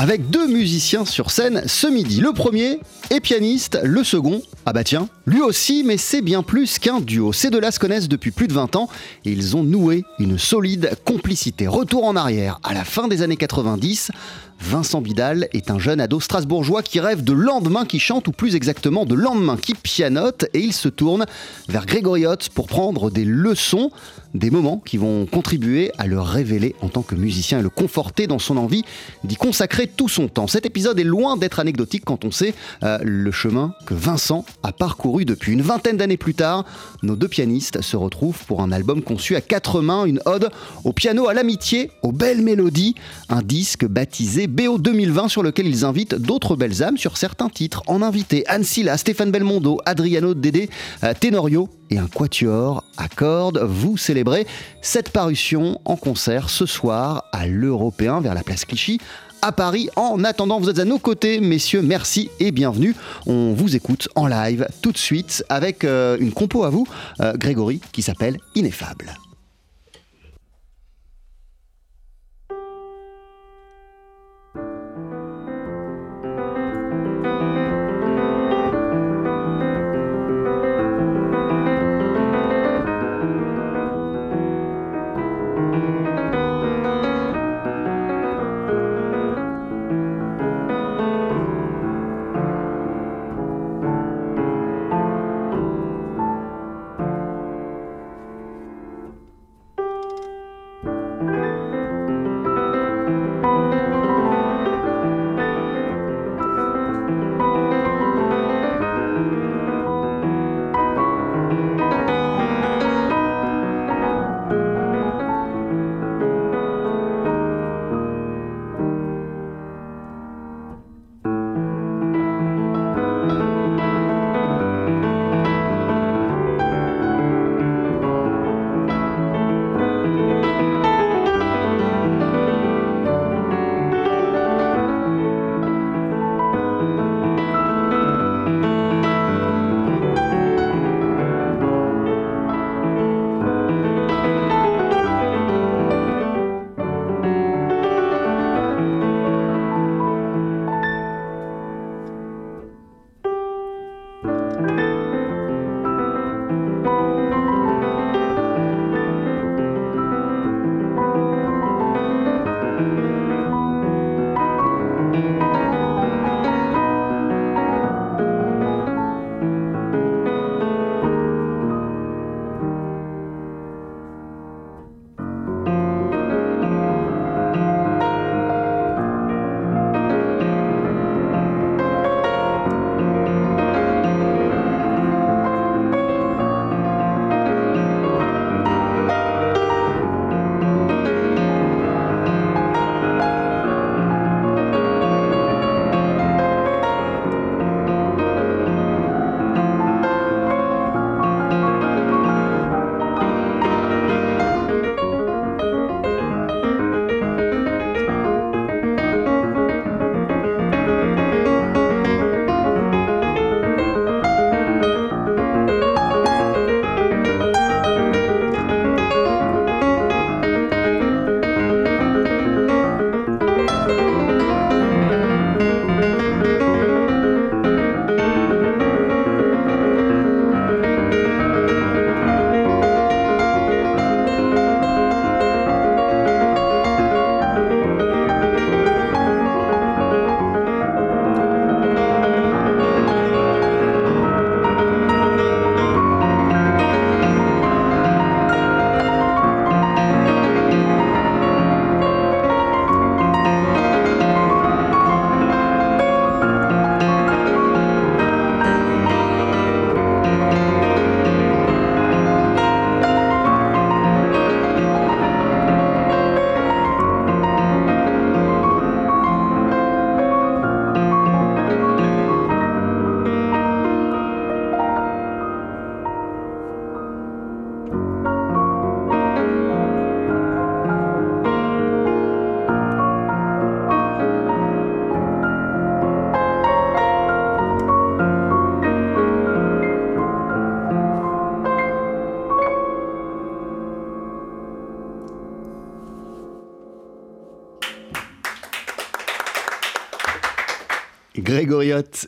Avec 0.00 0.30
deux 0.30 0.46
musiciens 0.46 1.04
sur 1.04 1.32
scène 1.32 1.64
ce 1.66 1.88
midi. 1.88 2.20
Le 2.20 2.32
premier 2.32 2.78
est 3.10 3.18
pianiste, 3.18 3.80
le 3.82 4.04
second, 4.04 4.42
ah 4.64 4.72
bah 4.72 4.84
tiens, 4.84 5.08
lui 5.26 5.40
aussi, 5.40 5.82
mais 5.84 5.96
c'est 5.96 6.22
bien 6.22 6.44
plus 6.44 6.78
qu'un 6.78 7.00
duo. 7.00 7.32
Ces 7.32 7.50
deux-là 7.50 7.72
se 7.72 7.80
connaissent 7.80 8.08
depuis 8.08 8.30
plus 8.30 8.46
de 8.46 8.52
20 8.52 8.76
ans 8.76 8.88
et 9.24 9.32
ils 9.32 9.56
ont 9.56 9.64
noué 9.64 10.04
une 10.20 10.38
solide 10.38 10.92
complicité. 11.04 11.66
Retour 11.66 12.04
en 12.04 12.14
arrière, 12.14 12.60
à 12.62 12.74
la 12.74 12.84
fin 12.84 13.08
des 13.08 13.22
années 13.22 13.36
90, 13.36 14.12
Vincent 14.60 15.00
Bidal 15.00 15.48
est 15.52 15.70
un 15.70 15.78
jeune 15.78 16.00
ado 16.00 16.20
strasbourgeois 16.20 16.82
qui 16.82 17.00
rêve 17.00 17.22
de 17.22 17.32
lendemain 17.32 17.84
qui 17.84 17.98
chante, 18.00 18.26
ou 18.28 18.32
plus 18.32 18.56
exactement 18.56 19.06
de 19.06 19.14
lendemain 19.14 19.56
qui 19.56 19.74
pianote, 19.74 20.46
et 20.52 20.60
il 20.60 20.72
se 20.72 20.88
tourne 20.88 21.26
vers 21.68 21.86
Grégory 21.86 22.26
Hotz 22.26 22.48
pour 22.48 22.66
prendre 22.66 23.10
des 23.10 23.24
leçons, 23.24 23.90
des 24.34 24.50
moments 24.50 24.82
qui 24.84 24.96
vont 24.96 25.26
contribuer 25.26 25.92
à 25.96 26.06
le 26.06 26.20
révéler 26.20 26.74
en 26.82 26.88
tant 26.88 27.02
que 27.02 27.14
musicien 27.14 27.60
et 27.60 27.62
le 27.62 27.70
conforter 27.70 28.26
dans 28.26 28.38
son 28.38 28.56
envie 28.56 28.84
d'y 29.24 29.36
consacrer 29.36 29.86
tout 29.86 30.08
son 30.08 30.28
temps. 30.28 30.46
Cet 30.46 30.66
épisode 30.66 30.98
est 30.98 31.04
loin 31.04 31.36
d'être 31.36 31.60
anecdotique 31.60 32.04
quand 32.04 32.24
on 32.24 32.30
sait 32.30 32.54
euh, 32.82 32.98
le 33.02 33.30
chemin 33.30 33.74
que 33.86 33.94
Vincent 33.94 34.44
a 34.62 34.72
parcouru 34.72 35.24
depuis 35.24 35.52
une 35.52 35.62
vingtaine 35.62 35.96
d'années 35.96 36.16
plus 36.16 36.34
tard. 36.34 36.64
Nos 37.02 37.16
deux 37.16 37.28
pianistes 37.28 37.80
se 37.80 37.96
retrouvent 37.96 38.44
pour 38.46 38.60
un 38.60 38.72
album 38.72 39.02
conçu 39.02 39.36
à 39.36 39.40
quatre 39.40 39.80
mains, 39.80 40.04
une 40.04 40.20
ode 40.26 40.50
au 40.84 40.92
piano, 40.92 41.28
à 41.28 41.34
l'amitié, 41.34 41.90
aux 42.02 42.12
belles 42.12 42.42
mélodies, 42.42 42.96
un 43.28 43.42
disque 43.42 43.86
baptisé 43.86 44.47
BO 44.48 44.78
2020 44.78 45.28
sur 45.28 45.42
lequel 45.42 45.66
ils 45.66 45.84
invitent 45.84 46.14
d'autres 46.14 46.56
belles 46.56 46.82
âmes 46.82 46.96
sur 46.96 47.16
certains 47.16 47.48
titres. 47.50 47.82
En 47.86 48.02
invité 48.02 48.44
Anne 48.48 48.64
Silla, 48.64 48.96
Stéphane 48.96 49.30
Belmondo, 49.30 49.78
Adriano 49.84 50.34
Dédé, 50.34 50.70
euh, 51.04 51.12
Tenorio 51.18 51.68
et 51.90 51.98
un 51.98 52.06
quatuor 52.06 52.82
à 52.96 53.08
cordes. 53.08 53.58
Vous 53.62 53.96
célébrez 53.96 54.46
cette 54.80 55.10
parution 55.10 55.80
en 55.84 55.96
concert 55.96 56.48
ce 56.48 56.66
soir 56.66 57.24
à 57.32 57.46
l'Européen 57.46 58.20
vers 58.20 58.34
la 58.34 58.42
place 58.42 58.64
Clichy 58.64 58.98
à 59.42 59.52
Paris. 59.52 59.88
En 59.96 60.24
attendant, 60.24 60.58
vous 60.58 60.70
êtes 60.70 60.78
à 60.78 60.84
nos 60.84 60.98
côtés, 60.98 61.40
messieurs, 61.40 61.82
merci 61.82 62.30
et 62.40 62.50
bienvenue. 62.50 62.94
On 63.26 63.52
vous 63.52 63.76
écoute 63.76 64.08
en 64.14 64.26
live 64.26 64.66
tout 64.82 64.92
de 64.92 64.98
suite 64.98 65.44
avec 65.48 65.84
euh, 65.84 66.16
une 66.18 66.32
compo 66.32 66.64
à 66.64 66.70
vous, 66.70 66.86
euh, 67.20 67.34
Grégory, 67.36 67.80
qui 67.92 68.02
s'appelle 68.02 68.38
Ineffable. 68.54 69.14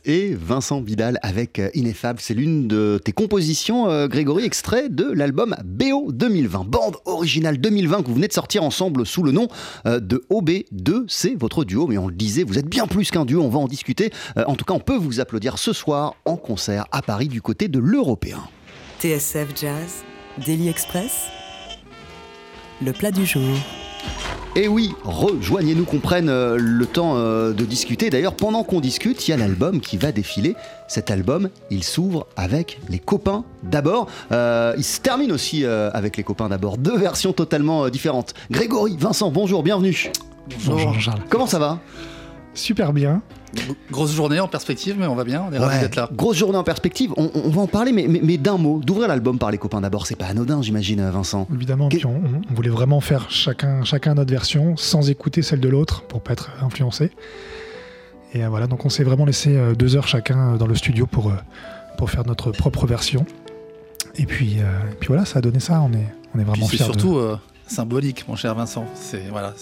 Et 0.04 0.34
Vincent 0.34 0.80
Vidal 0.80 1.18
avec 1.22 1.58
euh, 1.58 1.70
Ineffable. 1.74 2.20
C'est 2.20 2.34
l'une 2.34 2.68
de 2.68 3.00
tes 3.02 3.12
compositions, 3.12 3.88
euh, 3.88 4.08
Grégory, 4.08 4.44
extrait 4.44 4.88
de 4.88 5.04
l'album 5.04 5.56
BO 5.64 6.12
2020, 6.12 6.64
bande 6.64 6.96
originale 7.04 7.58
2020 7.58 8.02
que 8.02 8.08
vous 8.08 8.14
venez 8.14 8.28
de 8.28 8.32
sortir 8.32 8.62
ensemble 8.62 9.06
sous 9.06 9.22
le 9.22 9.32
nom 9.32 9.48
euh, 9.86 10.00
de 10.00 10.24
OB2. 10.30 11.04
C'est 11.08 11.34
votre 11.34 11.64
duo, 11.64 11.86
mais 11.86 11.98
on 11.98 12.08
le 12.08 12.14
disait, 12.14 12.42
vous 12.42 12.58
êtes 12.58 12.68
bien 12.68 12.86
plus 12.86 13.10
qu'un 13.10 13.24
duo, 13.24 13.42
on 13.42 13.48
va 13.48 13.58
en 13.58 13.68
discuter. 13.68 14.10
En 14.36 14.56
tout 14.56 14.64
cas, 14.64 14.74
on 14.74 14.80
peut 14.80 14.96
vous 14.96 15.20
applaudir 15.20 15.58
ce 15.58 15.72
soir 15.72 16.14
en 16.24 16.36
concert 16.36 16.86
à 16.92 17.02
Paris 17.02 17.28
du 17.28 17.42
côté 17.42 17.68
de 17.68 17.78
l'Européen. 17.78 18.42
TSF 19.00 19.48
Jazz, 19.60 20.04
Daily 20.44 20.68
Express, 20.68 21.26
le 22.82 22.92
plat 22.92 23.10
du 23.10 23.26
jour. 23.26 23.56
Et 24.56 24.66
oui, 24.66 24.92
rejoignez-nous 25.04 25.84
qu'on 25.84 26.00
prenne 26.00 26.28
euh, 26.28 26.56
le 26.58 26.84
temps 26.84 27.14
euh, 27.14 27.52
de 27.52 27.64
discuter. 27.64 28.10
D'ailleurs, 28.10 28.34
pendant 28.34 28.64
qu'on 28.64 28.80
discute, 28.80 29.28
il 29.28 29.30
y 29.30 29.34
a 29.34 29.36
l'album 29.36 29.80
qui 29.80 29.96
va 29.96 30.10
défiler. 30.10 30.56
Cet 30.88 31.12
album, 31.12 31.50
il 31.70 31.84
s'ouvre 31.84 32.26
avec 32.36 32.80
les 32.88 32.98
copains 32.98 33.44
d'abord. 33.62 34.08
Euh, 34.32 34.74
il 34.76 34.82
se 34.82 35.00
termine 35.00 35.30
aussi 35.30 35.64
avec 35.64 36.16
les 36.16 36.24
copains 36.24 36.48
d'abord. 36.48 36.78
Deux 36.78 36.98
versions 36.98 37.32
totalement 37.32 37.88
différentes. 37.90 38.34
Grégory, 38.50 38.96
Vincent, 38.98 39.30
bonjour, 39.30 39.62
bienvenue. 39.62 40.10
Bonjour, 40.66 40.98
Charles. 40.98 41.20
Comment 41.28 41.46
ça 41.46 41.60
va? 41.60 41.78
Super 42.54 42.92
bien. 42.92 43.22
Grosse 43.90 44.12
journée 44.12 44.38
en 44.38 44.48
perspective, 44.48 44.96
mais 44.98 45.06
on 45.06 45.14
va 45.14 45.24
bien, 45.24 45.44
on 45.48 45.52
est 45.52 45.58
ravis 45.58 45.80
d'être 45.80 45.96
là. 45.96 46.08
Grosse 46.12 46.36
journée 46.36 46.58
en 46.58 46.62
perspective, 46.62 47.12
on, 47.16 47.50
va 47.50 47.62
en 47.62 47.66
parler, 47.66 47.92
mais, 47.92 48.06
mais, 48.06 48.36
d'un 48.36 48.58
mot, 48.58 48.80
d'ouvrir 48.84 49.08
l'album 49.08 49.38
par 49.38 49.50
les 49.50 49.58
copains 49.58 49.80
d'abord, 49.80 50.06
c'est 50.06 50.14
pas 50.14 50.26
anodin, 50.26 50.62
j'imagine, 50.62 51.08
Vincent. 51.10 51.48
Évidemment, 51.52 51.88
puis 51.88 52.04
on, 52.06 52.20
voulait 52.54 52.70
vraiment 52.70 53.00
faire 53.00 53.30
chacun, 53.30 53.82
chacun 53.84 54.14
notre 54.14 54.30
version, 54.30 54.76
sans 54.76 55.10
écouter 55.10 55.42
celle 55.42 55.60
de 55.60 55.68
l'autre, 55.68 56.02
pour 56.02 56.20
pas 56.20 56.32
être 56.32 56.50
influencé. 56.62 57.10
Et 58.32 58.44
euh, 58.44 58.48
voilà, 58.48 58.68
donc 58.68 58.84
on 58.84 58.88
s'est 58.88 59.02
vraiment 59.02 59.24
laissé 59.24 59.56
euh, 59.56 59.74
deux 59.74 59.96
heures 59.96 60.06
chacun 60.06 60.54
euh, 60.54 60.56
dans 60.56 60.68
le 60.68 60.76
studio 60.76 61.06
pour, 61.06 61.32
pour 61.98 62.10
faire 62.10 62.24
notre 62.26 62.52
propre 62.52 62.86
version. 62.86 63.26
Et 64.16 64.26
puis, 64.26 64.58
puis 64.98 65.08
voilà, 65.08 65.24
ça 65.24 65.38
a 65.38 65.42
donné 65.42 65.60
ça, 65.60 65.80
on 65.80 65.92
est, 65.92 66.14
on 66.34 66.38
est 66.40 66.44
vraiment 66.44 66.66
fiers. 66.66 66.78
C'est 66.78 66.84
surtout 66.84 67.20
symbolique, 67.66 68.26
mon 68.28 68.34
cher 68.34 68.54
Vincent. 68.54 68.84
C'est 68.94 69.22
voilà, 69.30 69.54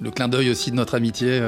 le 0.00 0.10
clin 0.10 0.28
d'œil 0.28 0.48
aussi 0.50 0.70
de 0.70 0.76
notre 0.76 0.94
amitié. 0.94 1.40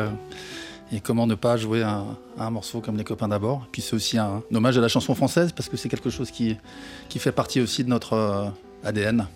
Et 0.90 1.00
comment 1.00 1.26
ne 1.26 1.34
pas 1.34 1.56
jouer 1.56 1.82
un, 1.82 2.16
un 2.38 2.50
morceau 2.50 2.80
comme 2.80 2.96
Les 2.96 3.04
copains 3.04 3.28
d'abord. 3.28 3.66
Puis 3.72 3.82
c'est 3.82 3.94
aussi 3.94 4.18
un, 4.18 4.42
hommage 4.52 4.78
à 4.78 4.80
la 4.80 4.88
chanson 4.88 5.14
française 5.14 5.52
parce 5.52 5.68
que 5.68 5.76
c'est 5.76 5.88
quelque 5.88 6.10
chose 6.10 6.30
qui, 6.30 6.56
qui 7.08 7.18
fait 7.18 7.32
partie 7.32 7.60
aussi 7.60 7.84
de 7.84 7.90
notre 7.90 8.14
euh, 8.14 8.48
ADN 8.84 9.26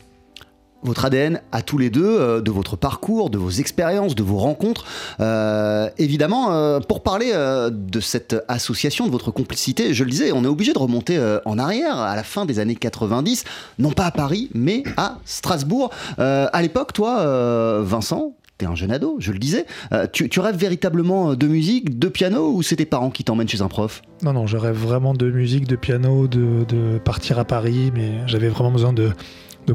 votre 0.85 1.05
ADN 1.05 1.41
à 1.53 1.63
tous 1.63 1.79
les 1.79 1.91
deux, 1.91 2.05
euh, 2.05 2.41
de 2.41 2.51
votre 2.51 2.75
parcours, 2.75 3.31
de 3.31 3.39
vos 3.39 3.51
expériences, 3.51 4.17
de 4.17 4.25
vos 4.25 4.39
rencontres. 4.39 4.85
Euh, 5.21 5.89
évidemment, 5.97 6.81
pour 6.81 7.05
parler 7.05 7.33
de 7.71 8.01
cette 8.01 8.35
association, 8.49 9.07
de 9.07 9.13
votre 9.13 9.31
complicité, 9.31 9.95
je 9.95 10.03
le 10.03 10.11
disais, 10.11 10.33
on 10.33 10.43
est 10.43 10.49
obligé 10.49 10.73
de 10.73 10.79
remonter 10.81 11.21
en 11.45 11.57
arrière, 11.57 11.99
à 11.99 12.17
la 12.17 12.25
fin 12.25 12.47
des 12.47 12.59
années 12.59 12.75
90, 12.75 13.45
non 13.79 13.93
pas 13.93 14.07
à 14.07 14.11
Paris, 14.11 14.51
mais 14.55 14.83
à 14.97 15.19
Strasbourg. 15.25 15.91
à 16.19 16.63
l'époque, 16.63 16.93
toi, 16.93 17.81
Vincent, 17.83 18.35
un 18.65 18.75
jeune 18.75 18.91
ado, 18.91 19.17
je 19.19 19.33
le 19.33 19.39
disais. 19.39 19.67
Euh, 19.93 20.07
tu, 20.13 20.41
rêves 20.41 20.57
véritablement 20.57 21.35
de 21.35 21.47
musique, 21.47 21.99
de 21.99 22.09
piano, 22.09 22.53
ou 22.53 22.63
c'est 22.63 22.77
tes 22.77 22.87
parents 22.87 23.11
qui 23.11 23.25
t'emmènent 23.25 23.49
chez 23.49 23.63
un 23.63 23.69
prof? 23.69 24.03
Non, 24.23 24.33
non, 24.33 24.47
je 24.47 24.57
rêve 24.57 24.77
vraiment 24.77 25.15
de 25.15 25.31
musique, 25.31 25.67
de 25.67 25.77
piano, 25.77 26.29
de, 26.29 26.99
partir 27.05 27.39
à 27.39 27.45
Paris, 27.45 27.93
mais 27.95 28.13
j'avais 28.27 28.49
vraiment 28.49 28.71
besoin 28.71 28.93
de, 28.93 29.13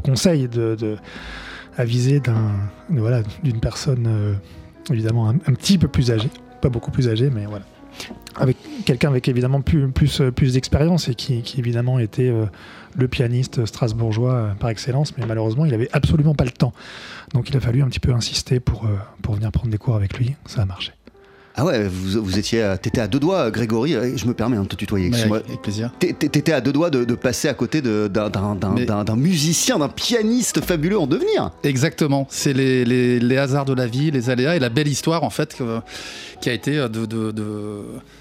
conseils, 0.02 0.48
de, 0.48 0.76
d'un, 0.76 2.52
voilà, 2.90 3.22
d'une 3.42 3.60
personne 3.60 4.06
euh, 4.06 4.34
évidemment 4.90 5.28
un, 5.28 5.54
petit 5.54 5.78
peu 5.78 5.88
plus 5.88 6.10
âgée, 6.10 6.30
pas 6.60 6.68
beaucoup 6.68 6.90
plus 6.90 7.08
âgée, 7.08 7.30
mais 7.30 7.46
voilà 7.46 7.64
avec 8.36 8.56
quelqu'un 8.84 9.08
avec 9.08 9.28
évidemment 9.28 9.60
plus, 9.60 9.88
plus, 9.88 10.22
plus 10.34 10.54
d'expérience 10.54 11.08
et 11.08 11.14
qui, 11.14 11.42
évidemment 11.58 11.98
était 11.98 12.28
euh, 12.28 12.46
le 12.96 13.08
pianiste 13.08 13.66
strasbourgeois 13.66 14.34
euh, 14.34 14.54
par 14.54 14.70
excellence, 14.70 15.16
mais 15.16 15.26
malheureusement 15.26 15.64
il 15.64 15.74
avait 15.74 15.88
absolument 15.92 16.34
pas 16.34 16.44
le 16.44 16.50
temps. 16.50 16.72
Donc 17.34 17.48
il 17.50 17.56
a 17.56 17.60
fallu 17.60 17.82
un 17.82 17.88
petit 17.88 18.00
peu 18.00 18.12
insister 18.12 18.60
pour, 18.60 18.84
euh, 18.84 18.96
pour 19.22 19.34
venir 19.34 19.50
prendre 19.52 19.70
des 19.70 19.78
cours 19.78 19.96
avec 19.96 20.18
lui, 20.18 20.36
ça 20.46 20.62
a 20.62 20.64
marché. 20.64 20.92
Ah 21.60 21.64
ouais, 21.64 21.88
vous, 21.88 22.22
vous 22.22 22.38
étiez, 22.38 22.76
t'étais 22.80 23.00
à 23.00 23.08
deux 23.08 23.18
doigts, 23.18 23.50
Grégory. 23.50 23.96
Je 24.16 24.26
me 24.26 24.32
permets 24.32 24.56
hein, 24.56 24.62
de 24.62 24.68
te 24.68 24.76
tutoyer. 24.76 25.10
Avec, 25.12 25.60
plaisir. 25.60 25.90
T'étais 25.98 26.52
à 26.52 26.60
deux 26.60 26.72
doigts 26.72 26.88
de, 26.88 27.14
passer 27.16 27.48
à 27.48 27.54
côté 27.54 27.82
d'un 27.82 29.16
musicien, 29.16 29.78
d'un 29.78 29.88
pianiste 29.88 30.60
fabuleux 30.64 31.00
en 31.00 31.08
devenir. 31.08 31.50
Exactement. 31.64 32.28
C'est 32.30 32.52
les, 32.52 32.84
les, 32.84 33.18
les, 33.18 33.36
hasards 33.36 33.64
de 33.64 33.74
la 33.74 33.86
vie, 33.86 34.12
les 34.12 34.30
aléas 34.30 34.54
et 34.54 34.60
la 34.60 34.68
belle 34.68 34.86
histoire 34.86 35.24
en 35.24 35.30
fait. 35.30 35.56
Que, 35.56 35.80
qui 36.40 36.50
a 36.50 36.52
été 36.52 36.78
euh, 36.78 36.88
de, 36.88 37.06
de, 37.06 37.32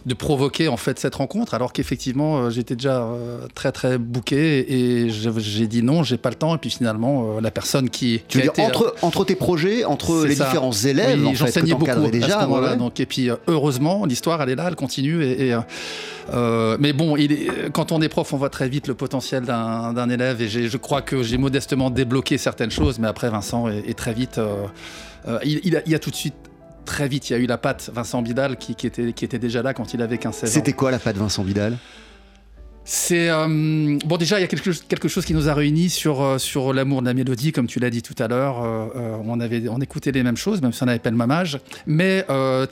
de, 0.05 0.13
provoquer 0.13 0.67
en 0.67 0.77
fait 0.77 0.99
cette 0.99 1.15
rencontre, 1.15 1.53
alors 1.53 1.73
qu'effectivement 1.73 2.37
euh, 2.37 2.49
j'étais 2.49 2.75
déjà 2.75 3.03
euh, 3.03 3.39
très 3.53 3.71
très 3.71 3.97
bouqué 3.97 4.73
et 4.73 5.09
j'ai 5.09 5.67
dit 5.67 5.83
non, 5.83 6.03
j'ai 6.03 6.17
pas 6.17 6.29
le 6.29 6.35
temps. 6.35 6.55
Et 6.55 6.57
puis 6.57 6.69
finalement, 6.69 7.39
la 7.39 7.51
personne 7.51 7.89
qui, 7.89 8.21
tu 8.27 8.39
veux 8.39 8.43
dire, 8.43 8.53
entre, 8.57 8.95
entre 9.01 9.25
tes 9.25 9.35
projets, 9.35 9.85
entre 9.85 10.25
les 10.25 10.35
différents 10.35 10.71
élèves, 10.71 11.19
oui, 11.23 11.35
j'enseignais 11.35 11.73
beaucoup 11.73 12.09
déjà. 12.09 12.39
À 12.39 12.71
ce 12.71 12.75
donc, 12.77 12.99
et 12.99 13.05
puis 13.05 13.26
heureusement, 13.47 14.05
l'histoire 14.05 14.41
elle 14.41 14.49
est 14.49 14.55
là, 14.55 14.65
elle 14.67 14.75
continue. 14.75 15.23
Et, 15.23 15.55
mais 16.79 16.93
bon, 16.93 17.15
quand 17.73 17.91
on 17.91 18.01
est 18.01 18.09
prof, 18.09 18.33
on 18.33 18.37
voit 18.37 18.49
très 18.49 18.69
vite 18.69 18.87
le 18.87 18.93
potentiel 18.93 19.43
d'un 19.43 20.09
élève 20.09 20.41
et 20.41 20.47
je 20.47 20.77
crois 20.77 21.01
que 21.01 21.23
j'ai 21.23 21.37
modestement 21.37 21.89
débloqué 21.89 22.37
certaines 22.37 22.71
choses, 22.71 22.99
mais 22.99 23.07
après 23.07 23.29
Vincent 23.29 23.69
est, 23.69 23.97
très 23.97 24.13
vite. 24.13 24.39
il, 25.43 25.61
il, 25.63 25.95
a, 25.95 25.99
tout 25.99 26.11
de 26.11 26.15
suite 26.15 26.35
très 26.87 27.07
vite, 27.07 27.29
il 27.29 27.33
y 27.33 27.35
a 27.35 27.39
eu 27.39 27.45
la 27.45 27.59
patte 27.59 27.91
Vincent 27.93 28.23
Bidal 28.23 28.57
qui, 28.57 28.71
était, 28.71 29.39
déjà 29.39 29.61
là 29.61 29.75
quand 29.75 29.93
il 29.93 30.01
avait 30.01 30.15
15-16 30.15 30.27
ans. 30.27 30.31
C'était 30.45 30.73
quoi 30.73 30.89
la 30.89 30.99
patte 30.99 31.17
Vincent 31.17 31.43
Bidal? 31.43 31.77
C'est 32.89 33.29
euh, 33.29 33.97
bon 34.05 34.15
déjà 34.15 34.39
il 34.39 34.43
y 34.43 34.45
a 34.45 34.47
quelque, 34.47 35.09
chose 35.09 35.25
qui 35.25 35.33
nous 35.33 35.49
a 35.49 35.53
réunis 35.53 35.89
sur 35.89 36.21
euh, 36.21 36.37
sur 36.37 36.71
l'amour 36.71 37.01
de 37.01 37.07
la 37.07 37.13
mélodie 37.13 37.51
comme 37.51 37.67
tu 37.67 37.81
l'as 37.81 37.89
dit 37.89 38.01
tout 38.01 38.15
à 38.17 38.29
l'heure 38.29 38.63
euh, 38.63 39.17
on 39.25 39.41
avait 39.41 39.67
on 39.67 39.81
écoutait 39.81 40.13
les 40.13 40.23
mêmes 40.23 40.37
choses 40.37 40.61
même 40.61 40.71
si 40.71 40.83
on 40.83 40.85
n'avait 40.85 40.97
pas 40.97 41.11
le 41.11 41.17
même 41.17 41.29
âge. 41.29 41.59
Mais 41.85 42.25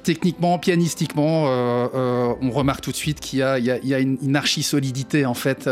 techniquement 0.04 0.58
pianistiquement 0.58 1.44
on 1.46 2.50
remarque 2.50 2.80
tout 2.80 2.92
de 2.92 2.96
suite 2.96 3.20
qu'il 3.20 3.40
y 3.40 3.44
a 3.44 3.60
il 3.60 3.66
y 3.66 3.94
a, 3.94 4.00
une, 4.00 4.18
une 4.22 4.38
archi 4.38 4.64
solidité 4.64 5.26
en 5.26 5.34
fait 5.34 5.70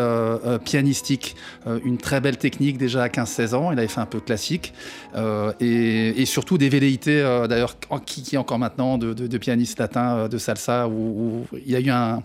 pianistique 0.65 1.37
une 1.85 1.97
très 1.97 2.19
belle 2.19 2.37
technique 2.37 2.77
déjà 2.77 3.03
à 3.03 3.07
15-16 3.07 3.55
ans. 3.55 3.71
Il 3.71 3.79
avait 3.79 3.87
fait 3.87 4.01
un 4.01 4.05
peu 4.05 4.19
classique. 4.19 4.73
Et, 5.61 6.21
et, 6.21 6.25
surtout 6.25 6.57
des 6.57 6.67
velléités 6.67 7.21
d'ailleurs 7.47 7.77
qui, 8.05 8.23
qui 8.23 8.37
encore 8.37 8.59
maintenant 8.59 8.97
de, 8.97 9.13
de, 9.13 9.27
de 9.27 9.37
pianiste 9.37 9.79
latin 9.79 10.27
de 10.27 10.37
salsa 10.37 10.89
où 10.89 11.45
il 11.65 11.71
y 11.71 11.75
a 11.77 11.79
eu 11.79 11.89
un 11.89 12.23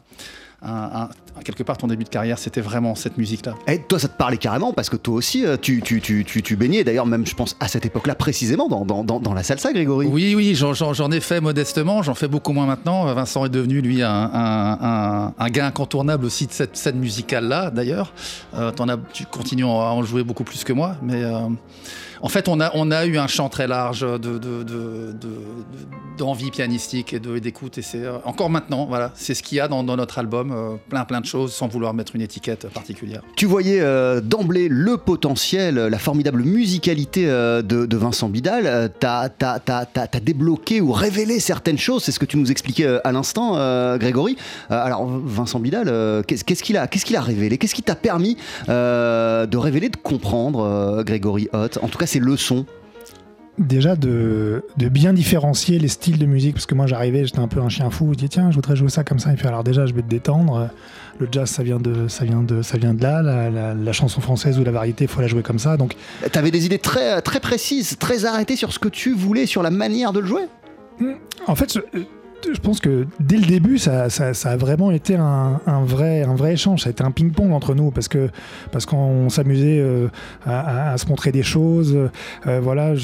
quelque 1.44 1.62
part 1.62 1.76
ton 1.78 1.86
début 1.86 2.04
de 2.04 2.08
carrière, 2.08 2.38
c'était 2.38 2.60
vraiment 2.60 2.94
cette 2.94 3.16
musique-là. 3.16 3.54
Et 3.66 3.80
toi, 3.80 3.98
ça 3.98 4.08
te 4.08 4.16
parlait 4.16 4.38
carrément 4.38 4.72
parce 4.72 4.90
que 4.90 4.96
toi 4.96 5.14
aussi, 5.14 5.46
euh, 5.46 5.56
tu, 5.56 5.80
tu, 5.82 6.00
tu, 6.00 6.24
tu, 6.24 6.56
baignais, 6.56 6.84
d'ailleurs, 6.84 7.06
même 7.06 7.26
je 7.26 7.34
pense 7.34 7.56
à 7.60 7.68
cette 7.68 7.86
époque-là 7.86 8.14
précisément, 8.14 8.68
dans, 8.68 8.84
dans, 8.84 9.20
dans, 9.20 9.34
la 9.34 9.42
salsa, 9.42 9.72
Grégory. 9.72 10.06
Oui, 10.06 10.34
oui, 10.34 10.54
j'en 10.54 11.10
ai 11.10 11.20
fait 11.20 11.40
modestement, 11.40 12.02
j'en 12.02 12.14
fais 12.14 12.28
beaucoup 12.28 12.52
moins 12.52 12.66
maintenant. 12.66 13.12
Vincent 13.14 13.44
est 13.44 13.50
devenu, 13.50 13.80
lui, 13.80 14.02
un, 14.02 14.10
un, 14.10 15.32
un, 15.38 15.50
gars 15.50 15.66
incontournable 15.66 16.24
aussi 16.24 16.46
de 16.46 16.52
cette 16.52 16.76
scène 16.76 16.98
musicale-là, 16.98 17.70
d'ailleurs. 17.70 18.12
Euh, 18.54 18.72
tu 19.12 19.26
continues 19.26 19.64
à 19.64 19.68
en 19.68 20.02
jouer 20.02 20.24
beaucoup 20.24 20.44
plus 20.44 20.64
que 20.64 20.72
moi, 20.72 20.96
mais. 21.02 21.22
Euh, 21.22 21.48
en 22.20 22.28
fait, 22.28 22.48
on 22.48 22.60
a, 22.60 23.06
eu 23.06 23.18
un 23.18 23.26
champ 23.26 23.48
très 23.48 23.66
large 23.66 24.00
de, 24.00 24.38
d'envie 26.18 26.50
pianistique 26.50 27.14
et 27.14 27.20
d'écoute. 27.20 27.78
Et 27.78 27.82
c'est 27.82 28.04
euh, 28.04 28.18
encore 28.24 28.50
maintenant, 28.50 28.86
voilà, 28.86 29.12
c'est 29.14 29.34
ce 29.34 29.42
qu'il 29.42 29.56
y 29.56 29.60
a 29.60 29.68
dans, 29.68 29.82
notre 29.84 30.18
album, 30.18 30.52
euh, 30.52 30.76
plein 30.88 31.04
plein 31.04 31.20
de 31.20 31.26
choses, 31.26 31.52
sans 31.54 31.68
vouloir 31.68 31.94
mettre 31.94 32.14
une 32.14 32.20
étiquette 32.20 32.68
particulière. 32.68 33.22
Tu 33.36 33.46
voyais 33.46 33.80
euh, 33.80 34.20
d'emblée 34.20 34.68
le 34.68 34.96
potentiel, 34.96 35.76
la 35.76 35.98
formidable 35.98 36.42
musicalité 36.42 37.26
de, 37.26 37.96
Vincent 37.96 38.28
Bidal. 38.28 38.92
tu 39.00 39.06
as, 39.06 40.20
débloqué 40.20 40.80
ou 40.80 40.92
révélé 40.92 41.40
certaines 41.40 41.78
choses, 41.78 42.04
c'est 42.04 42.12
ce 42.12 42.18
que 42.18 42.24
tu 42.24 42.36
nous 42.36 42.50
expliquais 42.50 42.98
à 43.04 43.12
l'instant, 43.12 43.52
Grégory. 43.96 44.36
alors, 44.68 45.06
Vincent 45.06 45.60
Bidal, 45.60 46.24
qu'est-ce 46.26 46.62
qu'il 46.62 46.76
a, 46.76 46.86
qu'est-ce 46.86 47.14
a 47.14 47.20
révélé? 47.20 47.58
Qu'est-ce 47.58 47.74
qui 47.74 47.82
t'a 47.82 47.94
permis 47.94 48.36
de 48.68 49.56
révéler, 49.56 49.88
de 49.88 49.96
comprendre, 49.96 51.02
Grégory 51.04 51.48
Hott 51.52 51.78
En 51.82 51.88
tout 51.88 51.98
cas, 51.98 52.06
ces 52.08 52.18
leçons. 52.18 52.66
Déjà 53.58 53.96
de, 53.96 54.62
bien 54.76 55.12
différencier 55.12 55.80
les 55.80 55.88
styles 55.88 56.18
de 56.18 56.26
musique, 56.26 56.54
parce 56.54 56.66
que 56.66 56.76
moi 56.76 56.86
j'arrivais, 56.86 57.24
j'étais 57.24 57.40
un 57.40 57.48
peu 57.48 57.60
un 57.60 57.68
chien 57.68 57.90
fou, 57.90 58.12
je 58.12 58.18
dis 58.18 58.28
tiens, 58.28 58.50
je 58.52 58.54
voudrais 58.54 58.76
jouer 58.76 58.88
ça 58.88 59.02
comme 59.02 59.18
ça, 59.18 59.32
il 59.32 59.36
fait 59.36 59.48
alors 59.48 59.64
déjà 59.64 59.84
je 59.84 59.94
vais 59.94 60.02
te 60.02 60.06
détendre, 60.06 60.70
le 61.18 61.28
jazz 61.30 61.50
ça 61.50 61.64
vient 61.64 61.80
de, 61.80 62.06
ça 62.06 62.24
vient 62.24 62.44
de, 62.44 62.62
ça 62.62 62.78
vient 62.78 62.94
de 62.94 63.02
là, 63.02 63.20
la, 63.74 63.92
chanson 63.92 64.20
française 64.20 64.60
ou 64.60 64.64
la 64.64 64.70
variété, 64.70 65.04
il 65.04 65.08
faut 65.08 65.20
la 65.20 65.26
jouer 65.26 65.42
comme 65.42 65.58
ça. 65.58 65.76
Donc, 65.76 65.96
tu 66.32 66.38
avais 66.38 66.52
des 66.52 66.66
idées 66.66 66.78
très, 66.78 67.20
très 67.20 67.40
précises, 67.40 67.98
très 67.98 68.24
arrêtées 68.24 68.54
sur 68.54 68.72
ce 68.72 68.78
que 68.78 68.88
tu 68.88 69.12
voulais, 69.12 69.46
sur 69.46 69.64
la 69.64 69.70
manière 69.70 70.12
de 70.12 70.20
le 70.20 70.26
jouer? 70.26 70.44
En 71.48 71.56
fait, 71.56 71.78
je 72.52 72.60
pense 72.60 72.80
que 72.80 73.06
dès 73.20 73.36
le 73.36 73.46
début, 73.46 73.78
ça, 73.78 74.06
a 74.06 74.56
vraiment 74.56 74.90
été 74.90 75.16
un, 75.16 75.60
vrai, 75.84 76.24
échange. 76.52 76.82
Ça 76.82 76.88
a 76.88 76.90
été 76.90 77.02
un 77.02 77.10
ping-pong 77.10 77.52
entre 77.52 77.74
nous 77.74 77.90
parce 77.90 78.86
qu'on 78.86 79.28
s'amusait 79.28 79.78
euh, 79.80 80.08
à, 80.46 80.96
se 80.98 81.06
montrer 81.06 81.32
des 81.32 81.42
choses. 81.42 81.96
Euh, 82.46 82.60
voilà, 82.60 82.94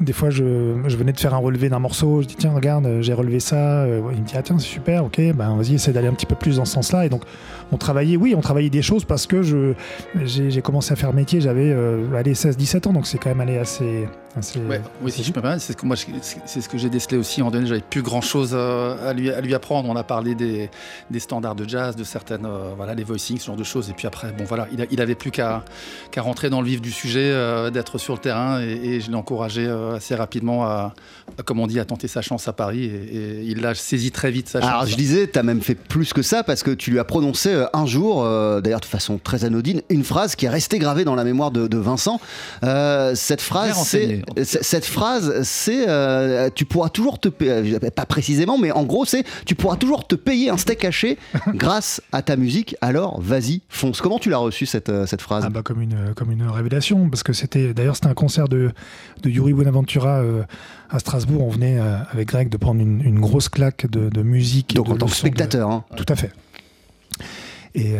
des 0.00 0.12
fois, 0.12 0.30
je, 0.30 0.76
je, 0.86 0.96
venais 0.96 1.12
de 1.12 1.20
faire 1.20 1.34
un 1.34 1.38
relevé 1.38 1.68
d'un 1.68 1.78
morceau. 1.78 2.22
Je 2.22 2.26
dis 2.26 2.36
tiens, 2.36 2.52
regarde, 2.52 3.00
j'ai 3.00 3.12
relevé 3.12 3.40
ça. 3.40 3.86
il 3.86 4.20
me 4.20 4.26
dit 4.26 4.34
ah 4.36 4.42
tiens, 4.42 4.58
c'est 4.58 4.66
super, 4.66 5.04
ok, 5.04 5.20
ben 5.34 5.56
vas-y, 5.56 5.74
essaie 5.74 5.92
d'aller 5.92 6.08
un 6.08 6.14
petit 6.14 6.26
peu 6.26 6.36
plus 6.36 6.56
dans 6.56 6.64
ce 6.64 6.72
sens-là. 6.72 7.06
Et 7.06 7.08
donc, 7.08 7.22
on 7.72 7.76
travaillait, 7.76 8.16
oui, 8.16 8.34
on 8.36 8.40
travaillait 8.40 8.70
des 8.70 8.82
choses 8.82 9.04
parce 9.04 9.26
que 9.26 9.42
je 9.42 9.74
j'ai 10.24 10.62
commencé 10.62 10.92
à 10.92 10.96
faire 10.96 11.12
métier. 11.12 11.40
J'avais 11.40 11.72
euh, 11.72 12.06
16-17 12.22 12.88
ans, 12.88 12.92
donc 12.92 13.06
c'est 13.06 13.18
quand 13.18 13.30
même 13.30 13.40
allé 13.40 13.58
assez 13.58 14.08
Ouais, 14.68 14.82
oui, 15.00 15.10
si 15.10 15.22
je 15.22 15.32
peux 15.32 15.40
c'est 15.58 15.72
ce 15.72 15.76
que 15.76 15.86
moi, 15.86 15.96
c'est 15.96 16.60
ce 16.60 16.68
que 16.68 16.76
j'ai 16.76 16.90
décelé 16.90 17.16
aussi. 17.16 17.40
En 17.40 17.50
donné, 17.50 17.66
j'avais 17.66 17.80
plus 17.80 18.02
grand 18.02 18.20
chose 18.20 18.54
à 18.54 19.12
lui, 19.14 19.30
à 19.30 19.40
lui 19.40 19.54
apprendre. 19.54 19.88
On 19.88 19.96
a 19.96 20.02
parlé 20.02 20.34
des, 20.34 20.68
des 21.10 21.20
standards 21.20 21.54
de 21.54 21.66
jazz, 21.66 21.96
de 21.96 22.04
certaines, 22.04 22.44
euh, 22.44 22.72
voilà, 22.76 22.94
les 22.94 23.02
voicings, 23.02 23.38
ce 23.38 23.46
genre 23.46 23.56
de 23.56 23.64
choses. 23.64 23.88
Et 23.88 23.94
puis 23.94 24.06
après, 24.06 24.32
bon 24.32 24.44
voilà, 24.44 24.68
il, 24.72 24.82
a, 24.82 24.84
il 24.90 25.00
avait 25.00 25.14
plus 25.14 25.30
qu'à 25.30 25.64
qu'à 26.10 26.20
rentrer 26.20 26.50
dans 26.50 26.60
le 26.60 26.66
vif 26.66 26.82
du 26.82 26.90
sujet, 26.90 27.30
euh, 27.30 27.70
d'être 27.70 27.96
sur 27.96 28.12
le 28.12 28.20
terrain. 28.20 28.60
Et, 28.60 29.00
je 29.00 29.10
l'ai 29.10 29.16
encouragé 29.16 29.66
euh, 29.66 29.96
assez 29.96 30.14
rapidement 30.14 30.64
à, 30.64 30.92
comme 31.46 31.58
on 31.58 31.66
dit, 31.66 31.80
à 31.80 31.86
tenter 31.86 32.08
sa 32.08 32.20
chance 32.20 32.46
à 32.46 32.52
Paris. 32.52 32.84
Et, 32.84 33.42
il 33.42 33.62
l'a 33.62 33.74
saisi 33.74 34.10
très 34.10 34.30
vite 34.30 34.50
sa 34.50 34.60
chance. 34.60 34.68
Alors 34.68 34.86
je 34.86 34.96
disais, 34.96 35.28
tu 35.28 35.38
as 35.38 35.42
même 35.42 35.62
fait 35.62 35.74
plus 35.74 36.12
que 36.12 36.20
ça 36.20 36.42
parce 36.42 36.62
que 36.62 36.72
tu 36.72 36.90
lui 36.90 36.98
as 36.98 37.04
prononcé 37.04 37.54
un 37.72 37.86
jour, 37.86 38.24
d'ailleurs 38.60 38.80
de 38.80 38.86
façon 38.86 39.18
très 39.22 39.44
anodine, 39.44 39.82
une 39.88 40.04
phrase 40.04 40.36
qui 40.36 40.46
est 40.46 40.50
restée 40.50 40.78
gravée 40.78 41.04
dans 41.04 41.14
la 41.14 41.24
mémoire 41.24 41.50
de, 41.50 41.66
de 41.66 41.78
Vincent. 41.78 42.20
cette 42.62 43.40
phrase, 43.40 43.76
c'est 43.84 44.22
cette 44.44 44.84
phrase, 44.84 45.42
c'est 45.42 45.86
euh, 45.88 46.50
tu 46.54 46.64
pourras 46.64 46.88
toujours 46.88 47.18
te 47.18 47.28
payer, 47.28 47.76
euh, 47.76 47.90
pas 47.90 48.06
précisément, 48.06 48.58
mais 48.58 48.70
en 48.72 48.84
gros, 48.84 49.04
c'est 49.04 49.24
tu 49.44 49.54
pourras 49.54 49.76
toujours 49.76 50.06
te 50.06 50.14
payer 50.14 50.50
un 50.50 50.56
steak 50.56 50.84
haché 50.84 51.18
grâce 51.54 52.02
à 52.12 52.22
ta 52.22 52.36
musique. 52.36 52.76
Alors, 52.80 53.20
vas-y, 53.20 53.62
fonce. 53.68 54.00
Comment 54.00 54.18
tu 54.18 54.30
l'as 54.30 54.38
reçu 54.38 54.66
cette, 54.66 54.88
euh, 54.88 55.06
cette 55.06 55.22
phrase? 55.22 55.44
Ah 55.46 55.50
bah, 55.50 55.62
comme 55.62 55.80
une 55.80 56.14
comme 56.14 56.30
une 56.30 56.48
révélation, 56.48 57.08
parce 57.08 57.22
que 57.22 57.32
c'était 57.32 57.74
d'ailleurs 57.74 57.96
c'était 57.96 58.08
un 58.08 58.14
concert 58.14 58.48
de, 58.48 58.70
de 59.22 59.30
Yuri 59.30 59.52
Bonaventura. 59.52 60.22
à 60.90 60.98
Strasbourg, 60.98 61.44
on 61.44 61.50
venait 61.50 61.78
avec 62.10 62.28
Greg 62.28 62.48
de 62.48 62.56
prendre 62.56 62.80
une, 62.80 63.20
grosse 63.20 63.48
claque 63.48 63.86
de, 63.90 64.22
musique. 64.22 64.74
Donc 64.74 64.88
en 64.88 64.96
tant 64.96 65.06
que 65.06 65.16
spectateur. 65.16 65.70
Hein. 65.70 65.84
Tout 65.96 66.06
à 66.08 66.16
fait. 66.16 66.32
Et, 67.76 67.94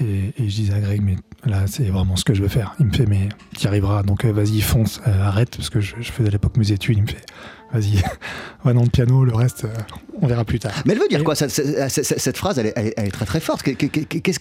et, 0.00 0.32
je 0.38 0.44
disais 0.44 0.74
à 0.74 0.80
Greg, 0.80 1.00
mais 1.02 1.16
Là, 1.46 1.66
c'est 1.66 1.84
vraiment 1.84 2.16
ce 2.16 2.24
que 2.24 2.34
je 2.34 2.42
veux 2.42 2.48
faire. 2.48 2.74
Il 2.80 2.86
me 2.86 2.92
fait, 2.92 3.06
mais 3.06 3.30
tu 3.56 3.64
y 3.64 3.66
arriveras, 3.66 4.02
donc 4.02 4.24
euh, 4.24 4.32
vas-y, 4.32 4.60
fonce, 4.60 5.00
euh, 5.06 5.22
arrête, 5.22 5.56
parce 5.56 5.70
que 5.70 5.80
je, 5.80 5.96
je 5.98 6.12
faisais 6.12 6.28
à 6.28 6.32
l'époque 6.32 6.56
mes 6.58 6.70
études. 6.70 6.98
Il 6.98 7.02
me 7.04 7.08
fait, 7.08 7.24
vas-y, 7.72 8.02
va 8.64 8.72
dans 8.72 8.82
le 8.82 8.88
piano, 8.88 9.24
le 9.24 9.34
reste, 9.34 9.64
euh, 9.64 9.68
on 10.20 10.26
verra 10.26 10.44
plus 10.44 10.58
tard. 10.58 10.72
Mais 10.84 10.92
elle 10.92 10.98
veut 10.98 11.08
dire 11.08 11.24
quoi 11.24 11.34
cette, 11.34 11.50
cette, 11.50 12.36
phrase, 12.36 12.58
elle 12.58 12.66
est, 12.66 12.72
elle, 12.76 13.06
est, 13.06 13.10
très 13.10 13.24
très 13.24 13.40
forte. 13.40 13.64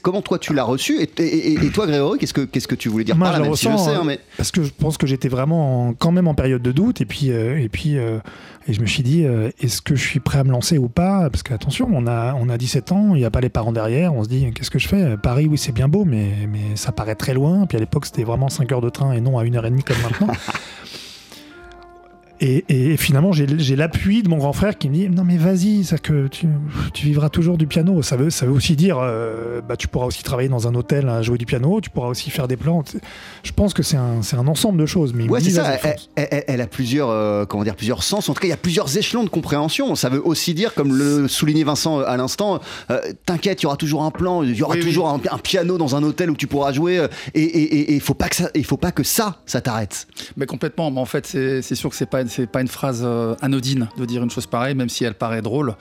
comment 0.01 0.21
toi 0.21 0.39
tu 0.39 0.53
l'as 0.53 0.63
reçue 0.63 1.01
et, 1.01 1.53
et, 1.53 1.69
toi, 1.69 1.87
Grégory, 1.87 2.19
qu'est-ce 2.19 2.33
que, 2.33 2.41
qu'est-ce 2.41 2.67
que 2.67 2.75
tu 2.75 2.89
voulais 2.89 3.03
dire 3.03 3.17
par 3.17 3.33
là, 3.33 3.39
même 3.39 3.55
si 3.55 3.69
je 3.69 3.77
sais, 3.77 3.91
hein, 3.91 4.03
mais... 4.05 4.19
Parce 4.37 4.51
que 4.51 4.63
je 4.63 4.71
pense 4.71 4.97
que 4.97 5.07
j'étais 5.07 5.29
vraiment 5.29 5.93
quand 5.97 6.11
même 6.11 6.27
en 6.27 6.33
période 6.33 6.61
de 6.61 6.71
doute, 6.71 7.01
et 7.01 7.05
puis, 7.05 7.29
et 7.29 7.69
puis 7.69 7.97
et 8.67 8.73
je 8.73 8.81
me 8.81 8.85
suis 8.85 9.03
dit, 9.03 9.25
est-ce 9.59 9.81
que 9.81 9.95
je 9.95 10.05
suis 10.05 10.19
prêt 10.19 10.39
à 10.39 10.43
me 10.43 10.51
lancer 10.51 10.77
ou 10.77 10.89
pas? 10.89 11.29
Parce 11.29 11.43
qu'attention, 11.43 11.89
on 11.91 12.07
a, 12.07 12.33
on 12.33 12.49
a 12.49 12.57
17 12.57 12.91
ans, 12.91 13.15
il 13.15 13.19
n'y 13.19 13.25
a 13.25 13.31
pas 13.31 13.41
les 13.41 13.49
parents 13.49 13.71
derrière, 13.71 14.13
on 14.13 14.23
se 14.23 14.29
dit, 14.29 14.51
qu'est-ce 14.53 14.71
que 14.71 14.79
je 14.79 14.87
fais? 14.87 15.17
Paris, 15.17 15.47
oui, 15.49 15.57
c'est 15.57 15.71
bien 15.71 15.87
beau, 15.87 16.05
mais, 16.05 16.31
mais 16.51 16.75
ça 16.75 16.91
paraît 16.91 17.15
très 17.15 17.33
loin. 17.33 17.65
Puis 17.65 17.77
à 17.77 17.79
l'époque, 17.79 18.05
c'était 18.05 18.23
vraiment 18.23 18.49
5 18.49 18.71
heures 18.71 18.81
de 18.81 18.89
train 18.89 19.13
et 19.13 19.21
non 19.21 19.37
à 19.37 19.43
1h30 19.43 19.83
comme 19.83 19.97
maintenant. 20.03 20.33
Et, 22.41 22.95
finalement, 22.97 23.33
j'ai 23.33 23.75
l'appui 23.75 24.23
de 24.23 24.29
mon 24.29 24.37
grand 24.37 24.53
frère 24.53 24.77
qui 24.77 24.89
me 24.89 24.93
dit 24.93 25.09
Non, 25.09 25.23
mais 25.25 25.35
vas-y, 25.35 25.85
que 26.01 26.27
tu, 26.27 26.47
tu, 26.93 27.05
vivras 27.05 27.29
toujours 27.29 27.57
du 27.57 27.67
piano. 27.67 28.01
Ça 28.01 28.15
veut, 28.15 28.29
ça 28.29 28.45
veut 28.45 28.53
aussi 28.53 28.77
dire 28.77 28.97
euh, 28.99 29.61
bah, 29.61 29.75
Tu 29.75 29.89
pourras 29.89 30.05
aussi 30.05 30.23
travailler 30.23 30.47
dans 30.47 30.67
un 30.67 30.73
hôtel 30.75 31.09
à 31.09 31.21
jouer 31.21 31.37
du 31.37 31.45
piano, 31.45 31.81
tu 31.81 31.89
pourras 31.89 32.07
aussi 32.07 32.29
faire 32.29 32.47
des 32.47 32.55
plans. 32.55 32.83
Je 33.43 33.51
pense 33.51 33.73
que 33.73 33.83
c'est 33.83 33.97
un, 33.97 34.21
un, 34.33 34.47
ensemble 34.47 34.79
de 34.79 34.85
choses. 34.85 35.13
Mais 35.13 35.27
ouais, 35.27 35.41
c'est 35.41 35.49
ça. 35.51 35.77
Elle, 36.15 36.61
a 36.61 36.67
plusieurs, 36.67 37.09
euh, 37.09 37.45
comment 37.45 37.63
dire, 37.63 37.75
plusieurs 37.75 38.03
sens. 38.03 38.29
En 38.29 38.33
tout 38.33 38.39
cas, 38.39 38.47
il 38.47 38.51
y 38.51 38.53
a 38.53 38.57
plusieurs 38.57 38.95
échelons 38.97 39.25
de 39.25 39.29
compréhension. 39.29 39.95
Ça 39.95 40.07
veut 40.07 40.25
aussi 40.25 40.53
dire, 40.53 40.73
comme 40.73 40.95
le 40.95 41.27
soulignait 41.27 41.63
Vincent 41.63 41.99
à 41.99 42.15
l'instant 42.15 42.61
euh, 42.89 43.01
T'inquiète, 43.25 43.61
il 43.61 43.63
y 43.63 43.67
aura 43.67 43.77
toujours 43.77 44.03
un 44.03 44.11
plan, 44.11 44.43
il 44.43 44.55
y 44.55 44.63
aura 44.63 44.77
toujours 44.77 45.09
Un, 45.09 45.19
piano 45.39 45.77
dans 45.77 45.95
un 45.95 46.03
hôtel 46.03 46.29
où 46.29 46.35
tu 46.35 46.47
pourras 46.47 46.71
jouer. 46.71 47.05
Et 47.33 47.91
il 47.91 47.95
ne 47.95 47.99
faut, 47.99 48.13
pas 48.13 48.29
que 48.29 48.35
ça, 48.35 48.49
faut 48.63 48.77
pas 48.77 48.91
que 48.91 49.03
ça, 49.03 49.41
ça 49.45 49.59
t'arrête. 49.59 50.07
Mais 50.37 50.45
complètement. 50.45 50.89
Mais 50.89 51.01
en 51.01 51.05
fait, 51.05 51.25
c'est 51.25 51.75
sûr 51.75 51.89
que 51.89 51.95
c'est 51.95 52.05
pas 52.05 52.23
c'est 52.29 52.47
pas 52.47 52.61
une 52.61 52.67
phrase 52.67 53.01
euh, 53.03 53.35
anodine 53.41 53.89
de 53.97 54.05
dire 54.05 54.23
une 54.23 54.29
chose 54.29 54.47
pareille, 54.47 54.75
même 54.75 54.89
si 54.89 55.03
elle 55.03 55.15
paraît 55.15 55.41
drôle. 55.41 55.75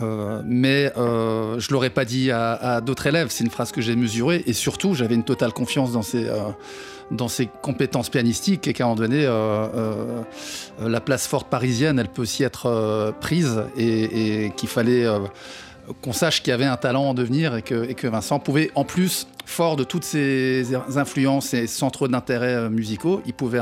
Euh, 0.00 0.40
mais 0.44 0.90
euh, 0.96 1.58
je 1.58 1.70
l'aurais 1.70 1.90
pas 1.90 2.04
dit 2.04 2.30
à, 2.30 2.80
d'autres 2.80 3.06
élèves. 3.06 3.28
C'est 3.30 3.44
une 3.44 3.50
phrase 3.50 3.72
que 3.72 3.80
j'ai 3.80 3.96
mesurée 3.96 4.42
et 4.46 4.52
surtout 4.52 4.94
j'avais 4.94 5.14
une 5.14 5.24
totale 5.24 5.52
confiance 5.52 5.92
dans 5.92 6.02
ses, 6.02 6.28
euh, 6.28 6.38
dans 7.10 7.28
ses 7.28 7.48
compétences 7.60 8.08
pianistiques 8.08 8.66
et 8.66 8.72
qu'à 8.72 8.84
un 8.84 8.88
moment 8.88 9.00
donné, 9.00 9.26
la 10.80 11.00
place 11.00 11.26
forte 11.26 11.48
parisienne, 11.48 11.98
elle 11.98 12.08
peut 12.08 12.22
aussi 12.22 12.42
être 12.42 13.14
prise 13.20 13.62
et, 13.76 14.52
qu'il 14.56 14.68
fallait 14.68 15.06
qu'on 16.00 16.12
sache 16.12 16.42
qu'il 16.42 16.52
y 16.52 16.54
avait 16.54 16.64
un 16.64 16.76
talent 16.76 17.10
en 17.10 17.14
devenir 17.14 17.56
et 17.56 17.62
que 17.62 18.06
Vincent 18.06 18.38
pouvait 18.38 18.70
en 18.74 18.84
plus 18.84 19.26
fort 19.44 19.76
de 19.76 19.84
toutes 19.84 20.04
ces 20.04 20.74
influences 20.96 21.54
et 21.54 21.66
centres 21.66 22.08
d'intérêt 22.08 22.54
euh, 22.54 22.70
musicaux, 22.70 23.22
il 23.26 23.34
pouvait, 23.34 23.60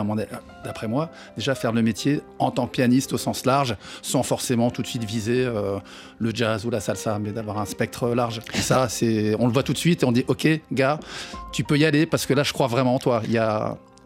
d'après 0.64 0.88
moi, 0.88 1.10
déjà 1.36 1.54
faire 1.54 1.72
le 1.72 1.82
métier 1.82 2.20
en 2.38 2.50
tant 2.50 2.66
que 2.66 2.72
pianiste 2.72 3.12
au 3.12 3.18
sens 3.18 3.44
large, 3.44 3.76
sans 4.02 4.22
forcément 4.22 4.70
tout 4.70 4.82
de 4.82 4.86
suite 4.86 5.04
viser 5.04 5.44
euh, 5.44 5.78
le 6.18 6.34
jazz 6.34 6.64
ou 6.64 6.70
la 6.70 6.80
salsa, 6.80 7.18
mais 7.18 7.32
d'avoir 7.32 7.58
un 7.58 7.66
spectre 7.66 8.08
large. 8.10 8.40
Ça, 8.54 8.88
c'est, 8.88 9.34
on 9.38 9.46
le 9.46 9.52
voit 9.52 9.62
tout 9.62 9.72
de 9.72 9.78
suite 9.78 10.02
et 10.02 10.06
on 10.06 10.12
dit, 10.12 10.24
ok, 10.28 10.48
gars, 10.72 11.00
tu 11.52 11.64
peux 11.64 11.78
y 11.78 11.84
aller 11.84 12.06
parce 12.06 12.26
que 12.26 12.34
là, 12.34 12.42
je 12.42 12.52
crois 12.52 12.66
vraiment 12.66 12.94
en 12.94 12.98
toi. 12.98 13.22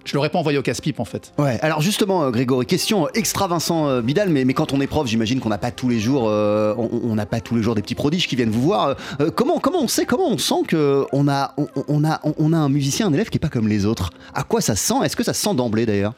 Je 0.05 0.15
l'aurais 0.15 0.29
pas 0.29 0.39
envoyé 0.39 0.59
au 0.59 0.63
casse-pipe 0.63 1.01
en 1.01 1.05
fait. 1.05 1.33
Ouais, 1.39 1.59
alors 1.63 1.81
justement, 1.81 2.25
euh, 2.25 2.31
Grégory, 2.31 2.67
question 2.67 3.09
extra 3.15 3.47
Vincent 3.47 4.01
Bidal, 4.01 4.29
mais, 4.29 4.45
mais 4.45 4.55
quand 4.55 4.73
on 4.73 4.81
est 4.81 4.87
prof, 4.87 5.07
j'imagine 5.07 5.41
qu'on 5.41 5.49
n'a 5.49 5.59
pas 5.59 5.71
tous 5.71 5.89
les 5.89 5.99
jours, 5.99 6.29
euh, 6.29 6.75
on 6.77 7.15
n'a 7.15 7.27
pas 7.27 7.41
tous 7.41 7.57
les 7.57 7.63
jours 7.63 7.75
des 7.75 7.83
petits 7.83 7.95
prodiges 7.95 8.29
qui 8.29 8.37
viennent 8.37 8.51
vous 8.51 8.63
voir. 8.63 8.97
Euh, 9.21 9.31
comment, 9.35 9.59
comment 9.59 9.83
on 9.83 9.89
sait, 9.89 10.07
comment 10.07 10.29
on 10.29 10.39
sent 10.39 10.63
qu'on 10.71 11.29
a, 11.29 11.55
on, 11.89 12.05
a, 12.05 12.21
on 12.39 12.53
a 12.53 12.59
un 12.59 12.69
musicien, 12.69 13.07
un 13.07 13.13
élève 13.13 13.31
qui 13.31 13.39
est 13.39 13.41
pas 13.41 13.49
comme 13.49 13.69
les 13.69 13.87
autres? 13.87 14.11
À 14.35 14.43
quoi 14.43 14.61
ça 14.61 14.77
sent? 14.77 14.95
Est-ce 15.05 15.17
que 15.17 15.25
ça 15.25 15.35
sent 15.35 15.55
d'emblée 15.55 15.87
d'ailleurs? 15.87 16.15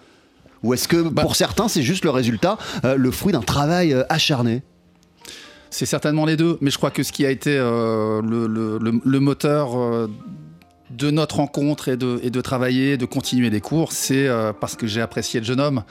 Ou 0.62 0.74
est-ce 0.74 0.88
que 0.88 1.02
bah. 1.02 1.22
pour 1.22 1.36
certains, 1.36 1.68
c'est 1.68 1.82
juste 1.82 2.04
le 2.04 2.10
résultat, 2.10 2.58
le 2.82 3.10
fruit 3.10 3.32
d'un 3.32 3.42
travail 3.42 3.94
acharné? 4.08 4.62
C'est 5.70 5.86
certainement 5.86 6.24
les 6.24 6.36
deux, 6.36 6.58
mais 6.60 6.70
je 6.70 6.78
crois 6.78 6.90
que 6.90 7.02
ce 7.02 7.12
qui 7.12 7.26
a 7.26 7.30
été 7.30 7.56
le, 7.56 8.20
le, 8.46 8.78
le, 9.04 9.20
moteur 9.20 10.08
de 10.90 11.10
notre 11.10 11.36
rencontre 11.36 11.88
et 11.88 11.96
de, 11.96 12.20
et 12.22 12.30
de 12.30 12.40
travailler, 12.40 12.96
de 12.96 13.06
continuer 13.06 13.50
des 13.50 13.60
cours, 13.60 13.92
c'est 13.92 14.28
euh, 14.28 14.52
parce 14.52 14.76
que 14.76 14.86
j'ai 14.86 15.00
apprécié 15.00 15.40
le 15.40 15.46
jeune 15.46 15.60
homme. 15.60 15.82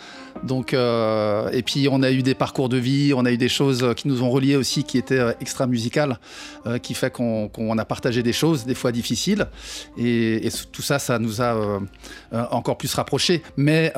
Donc, 0.44 0.74
euh, 0.74 1.50
et 1.52 1.64
puis 1.64 1.88
on 1.92 2.02
a 2.02 2.12
eu 2.12 2.24
des 2.24 2.34
parcours 2.34 2.70
de 2.70 2.78
vie, 2.78 3.14
on 3.16 3.26
a 3.26 3.32
eu 3.32 3.38
des 3.38 3.50
choses 3.50 3.94
qui 3.98 4.08
nous 4.08 4.22
ont 4.22 4.30
reliés 4.30 4.56
aussi, 4.56 4.84
qui 4.84 4.98
étaient 4.98 5.20
euh, 5.20 5.34
extra 5.42 5.68
musicales, 5.68 6.18
qui 6.82 6.94
fait 6.94 7.12
qu'on 7.12 7.78
a 7.78 7.86
partagé 7.86 8.24
des 8.24 8.34
choses, 8.34 8.66
des 8.66 8.74
fois 8.74 8.92
difficiles, 8.92 9.48
et, 9.98 10.50
tout 10.72 10.82
ça, 10.82 11.00
ça 11.00 11.20
nous 11.20 11.42
a 11.42 11.80
encore 12.52 12.78
plus 12.78 12.94
rapprochés. 12.94 13.44
Mais 13.56 13.94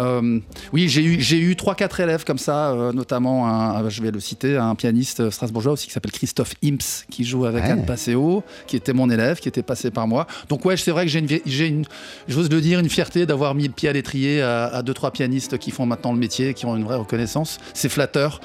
oui, 0.73 0.89
j'ai 0.89 1.03
eu 1.03 1.21
j'ai 1.21 1.39
eu 1.39 1.55
trois 1.55 1.75
quatre 1.75 1.99
élèves 1.99 2.25
comme 2.25 2.37
ça, 2.37 2.91
notamment 2.93 3.47
un, 3.47 3.89
je 3.89 4.01
vais 4.01 4.11
le 4.11 4.19
citer, 4.19 4.57
un 4.57 4.75
pianiste 4.75 5.29
strasbourgeois 5.29 5.73
aussi 5.73 5.87
qui 5.87 5.93
s'appelle 5.93 6.11
Christophe 6.11 6.55
Imps, 6.63 7.05
qui 7.09 7.23
joue 7.23 7.45
avec 7.45 7.63
Anne 7.63 7.85
Passeo, 7.85 8.43
qui 8.67 8.75
était 8.75 8.93
mon 8.93 9.09
élève, 9.09 9.39
qui 9.39 9.47
était 9.47 9.63
passé 9.63 9.89
par 9.89 10.07
moi. 10.07 10.27
Donc 10.49 10.65
ouais, 10.65 10.75
c'est 10.87 10.91
vrai 10.91 11.05
que 11.05 11.11
j'ai 11.11 11.67
une, 11.67 11.83
j'ose 12.29 12.49
le 12.49 12.61
dire, 12.61 12.79
une 12.79 12.87
fierté 12.87 13.25
d'avoir 13.25 13.55
mis 13.55 13.67
le 13.67 13.73
pied 13.73 13.89
à 13.89 13.91
l'étrier 13.91 14.41
à, 14.41 14.81
deux 14.83 14.93
trois 14.93 15.11
pianistes 15.11 15.57
qui 15.57 15.71
font 15.71 15.85
maintenant 15.85 16.13
le 16.13 16.17
métier, 16.17 16.53
qui 16.53 16.65
ont 16.65 16.77
une 16.77 16.85
vraie 16.85 16.95
reconnaissance. 16.95 17.57
C'est 17.73 17.89
flatteur. 17.89 18.39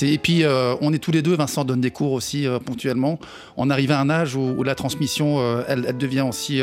Et 0.00 0.16
puis 0.16 0.42
euh, 0.42 0.74
on 0.80 0.94
est 0.94 0.98
tous 0.98 1.10
les 1.10 1.20
deux. 1.20 1.36
Vincent 1.36 1.66
donne 1.66 1.82
des 1.82 1.90
cours 1.90 2.12
aussi 2.12 2.46
euh, 2.46 2.58
ponctuellement. 2.58 3.18
On 3.58 3.68
arrive 3.68 3.90
à 3.90 4.00
un 4.00 4.08
âge 4.08 4.36
où, 4.36 4.62
la 4.62 4.74
transmission, 4.74 5.36
euh, 5.40 5.64
elle, 5.68 5.94
devient 5.98 6.24
aussi 6.26 6.62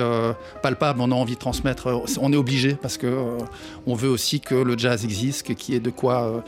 palpable. 0.64 1.00
On 1.00 1.12
a 1.12 1.16
envie 1.16 1.36
de 1.36 1.40
transmettre. 1.40 2.02
on 2.20 2.34
est 2.34 2.38
obligé 2.38 2.74
parce 2.74 2.98
que 2.98 3.38
on 3.86 3.94
veut 3.94 4.10
aussi 4.10 4.40
que 4.40 4.56
le 4.56 4.76
jazz 4.80 5.06
existe, 5.06 5.54
qu'il 5.54 5.76
y 5.76 5.78
ait 5.78 5.80
de 5.80 5.92
quoi 5.92 6.44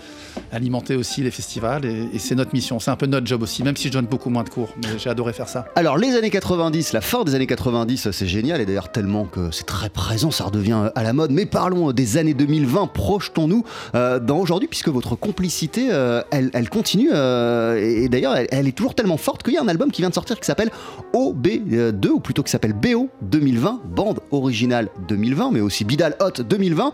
alimenter 0.51 0.95
aussi 0.95 1.21
les 1.21 1.29
festivals. 1.29 1.85
Et, 1.85 2.17
c'est 2.17 2.33
notre 2.33 2.55
mission. 2.55 2.79
C'est 2.79 2.89
un 2.89 2.95
peu 2.95 3.05
notre 3.05 3.27
job 3.27 3.43
aussi, 3.43 3.61
même 3.61 3.77
si 3.77 3.89
je 3.89 3.93
donne 3.93 4.07
beaucoup 4.07 4.31
moins 4.31 4.43
de 4.43 4.49
cours. 4.49 4.73
J'ai 4.97 5.11
adoré 5.11 5.33
faire 5.33 5.49
ça. 5.49 5.67
Alors 5.75 5.99
les 5.99 6.15
années 6.15 6.31
90, 6.31 6.93
la 6.93 7.01
fin 7.01 7.23
des 7.23 7.35
années 7.35 7.45
90, 7.45 8.09
c'est 8.09 8.27
génial. 8.27 8.70
D'ailleurs 8.71 8.89
tellement 8.89 9.25
que 9.25 9.51
c'est 9.51 9.65
très 9.65 9.89
présent, 9.89 10.31
ça 10.31 10.45
redevient 10.45 10.91
à 10.95 11.03
la 11.03 11.11
mode. 11.11 11.31
Mais 11.31 11.45
parlons 11.45 11.91
des 11.91 12.15
années 12.15 12.33
2020, 12.33 12.87
projetons-nous 12.87 13.65
euh, 13.95 14.17
dans 14.19 14.37
aujourd'hui, 14.37 14.69
puisque 14.69 14.87
votre 14.87 15.17
complicité, 15.17 15.89
euh, 15.91 16.21
elle, 16.31 16.69
continue. 16.69 17.09
Euh, 17.11 17.75
et 17.75 18.07
d'ailleurs, 18.07 18.35
elle, 18.49 18.67
est 18.67 18.71
toujours 18.71 18.95
tellement 18.95 19.17
forte 19.17 19.43
qu'il 19.43 19.53
y 19.53 19.57
a 19.57 19.61
un 19.61 19.67
album 19.67 19.91
qui 19.91 20.01
vient 20.01 20.07
de 20.07 20.13
sortir 20.13 20.39
qui 20.39 20.45
s'appelle 20.45 20.71
OB2, 21.13 22.07
ou 22.07 22.19
plutôt 22.21 22.43
qui 22.43 22.51
s'appelle 22.51 22.71
BO 22.71 23.09
2020, 23.23 23.81
bande 23.93 24.21
originale 24.31 24.87
2020, 25.09 25.51
mais 25.51 25.59
aussi 25.59 25.83
Bidal 25.83 26.15
Hot 26.21 26.41
2020. 26.41 26.93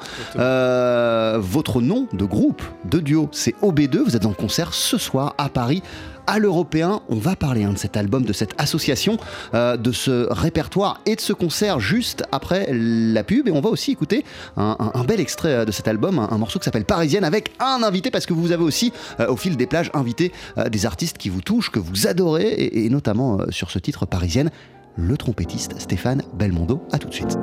votre 1.40 1.82
nom 1.82 2.08
de 2.12 2.26
groupe, 2.26 2.64
de 2.90 3.00
duo, 3.00 3.30
c'est 3.32 3.54
OB2. 3.62 4.00
Vous 4.00 4.16
êtes 4.16 4.26
en 4.26 4.34
concert 4.34 4.74
ce 4.74 4.98
soir 4.98 5.36
à 5.38 5.50
Paris 5.50 5.84
à 6.28 6.40
l'européen. 6.40 7.02
On 7.10 7.16
va 7.16 7.36
parler 7.36 7.64
hein, 7.64 7.74
de 7.74 7.78
cet 7.78 7.98
album, 7.98 8.24
de 8.24 8.34
cette 8.34 8.54
association, 8.58 9.18
euh, 9.54 9.78
de 9.78 9.92
ce 9.92 10.28
répertoire 10.32 11.02
et 11.06 11.16
de 11.16 11.22
ce 11.22 11.34
concert 11.34 11.80
juste 11.80 12.24
après 12.32 12.68
la 12.72 13.24
pub. 13.24 13.48
Et 13.48 13.52
on 13.52 13.62
va 13.62 13.70
aussi 13.70 13.92
écouter 13.92 14.24
un, 14.58 15.04
bel 15.08 15.20
extrait 15.20 15.54
euh, 15.54 15.66
de 15.66 15.72
cet 15.72 15.88
album, 15.88 16.20
un, 16.20 16.38
morceau 16.38 16.60
qui 16.60 16.66
s'appelle 16.66 16.86
Parisienne 16.86 17.24
avec 17.24 17.52
un 17.60 17.82
invité 17.82 18.12
parce 18.12 18.26
que 18.26 18.34
vous 18.34 18.52
avez 18.52 18.64
aussi 18.64 18.94
euh, 19.20 19.28
au 19.28 19.38
fil 19.38 19.58
des 19.58 19.66
plages 19.66 19.90
invité 19.94 20.32
des 20.70 20.86
artistes 20.86 21.18
qui 21.18 21.30
vous 21.30 21.42
touchent, 21.42 21.72
que 21.72 21.80
vous 21.80 22.08
adorez 22.08 22.70
et, 22.74 22.90
notamment 22.90 23.40
sur 23.50 23.72
ce 23.72 23.80
titre 23.80 24.06
Parisienne, 24.06 24.52
le 24.96 25.16
trompettiste 25.16 25.80
Stéphane 25.80 26.24
Belmondo. 26.34 26.82
À 26.92 27.00
tout 27.00 27.08
de 27.08 27.14
suite. 27.14 27.38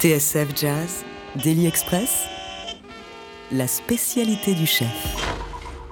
TSF 0.00 0.54
Jazz, 0.54 1.04
Daily 1.42 1.66
Express, 1.66 2.26
la 3.50 3.66
spécialité 3.66 4.54
du 4.54 4.64
chef. 4.64 4.86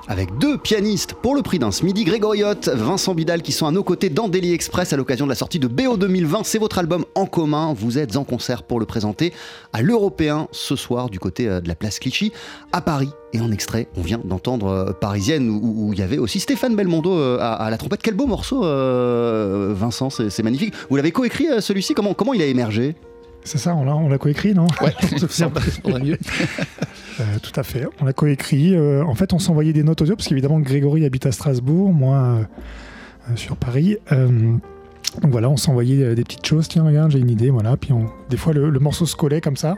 Avec 0.06 0.38
deux 0.38 0.58
pianistes 0.58 1.14
pour 1.14 1.34
le 1.34 1.42
prix 1.42 1.58
d'un 1.58 1.72
Smidi, 1.72 2.04
Grégory 2.04 2.44
Hoth, 2.44 2.68
Vincent 2.68 3.16
Bidal 3.16 3.42
qui 3.42 3.50
sont 3.50 3.66
à 3.66 3.72
nos 3.72 3.82
côtés 3.82 4.08
dans 4.08 4.28
Daily 4.28 4.52
Express 4.52 4.92
à 4.92 4.96
l'occasion 4.96 5.26
de 5.26 5.30
la 5.30 5.34
sortie 5.34 5.58
de 5.58 5.66
BO 5.66 5.96
2020. 5.96 6.44
C'est 6.44 6.60
votre 6.60 6.78
album 6.78 7.04
en 7.16 7.26
commun. 7.26 7.74
Vous 7.76 7.98
êtes 7.98 8.16
en 8.16 8.22
concert 8.22 8.62
pour 8.62 8.78
le 8.78 8.86
présenter 8.86 9.32
à 9.72 9.82
l'Européen 9.82 10.46
ce 10.52 10.76
soir 10.76 11.10
du 11.10 11.18
côté 11.18 11.48
euh, 11.48 11.60
de 11.60 11.66
la 11.66 11.74
place 11.74 11.98
Clichy 11.98 12.30
à 12.70 12.80
Paris. 12.80 13.10
Et 13.32 13.40
en 13.40 13.50
extrait, 13.50 13.88
on 13.96 14.02
vient 14.02 14.20
d'entendre 14.22 14.68
euh, 14.68 14.92
Parisienne 14.92 15.50
où 15.50 15.92
il 15.92 15.98
y 15.98 16.02
avait 16.02 16.18
aussi 16.18 16.38
Stéphane 16.38 16.76
Belmondo 16.76 17.12
euh, 17.12 17.38
à, 17.40 17.68
la 17.70 17.76
trompette. 17.76 18.02
Quel 18.04 18.14
beau 18.14 18.26
morceau, 18.26 18.60
Vincent, 18.60 20.10
c'est 20.10 20.42
magnifique. 20.44 20.74
Vous 20.90 20.94
l'avez 20.94 21.10
coécrit 21.10 21.48
celui-ci? 21.58 21.94
Comment 21.94 22.34
il 22.34 22.42
a 22.42 22.46
émergé? 22.46 22.94
C'est 23.46 23.58
ça, 23.58 23.74
on 23.74 23.84
l'a, 23.84 23.96
on 23.96 24.08
l'a 24.08 24.18
coécrit, 24.18 24.54
non? 24.54 24.66
Ouais, 24.82 24.92
ça 25.28 25.48
va 25.48 25.98
mieux. 25.98 26.18
Euh, 27.18 27.24
tout 27.42 27.58
à 27.58 27.62
fait. 27.62 27.86
On 27.98 28.04
l'a 28.04 28.12
coécrit. 28.12 28.74
Euh, 28.74 29.02
en 29.02 29.14
fait, 29.14 29.32
on 29.32 29.38
s'envoyait 29.38 29.72
des 29.72 29.82
notes 29.82 30.02
audio 30.02 30.14
parce 30.16 30.28
qu'évidemment, 30.28 30.60
Grégory 30.60 31.06
habite 31.06 31.24
à 31.24 31.32
Strasbourg, 31.32 31.90
moi 31.94 32.16
euh, 32.18 32.42
euh, 33.30 33.36
sur 33.36 33.56
Paris. 33.56 33.96
Donc 34.10 35.30
voilà, 35.32 35.48
on 35.48 35.56
s'envoyait 35.56 36.14
des 36.14 36.24
petites 36.24 36.44
choses. 36.44 36.68
Tiens, 36.68 36.84
regarde, 36.84 37.12
j'ai 37.12 37.18
une 37.18 37.30
idée. 37.30 37.48
Voilà. 37.48 37.78
Puis 37.78 37.94
on- 37.94 38.10
des 38.28 38.36
fois, 38.36 38.52
le, 38.52 38.68
le 38.68 38.80
morceau 38.80 39.06
se 39.06 39.16
collait 39.16 39.40
comme 39.40 39.56
ça. 39.56 39.76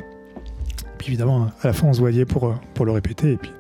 Puis 0.99 1.09
évidemment, 1.11 1.47
à 1.63 1.69
la 1.69 1.73
fin, 1.73 1.87
on 1.87 1.93
se 1.93 2.01
voyait 2.01 2.25
pour, 2.25 2.53
pour 2.75 2.85
le 2.87 2.91
répéter. 2.91 3.31
Et 3.31 3.37
puis 3.37 3.53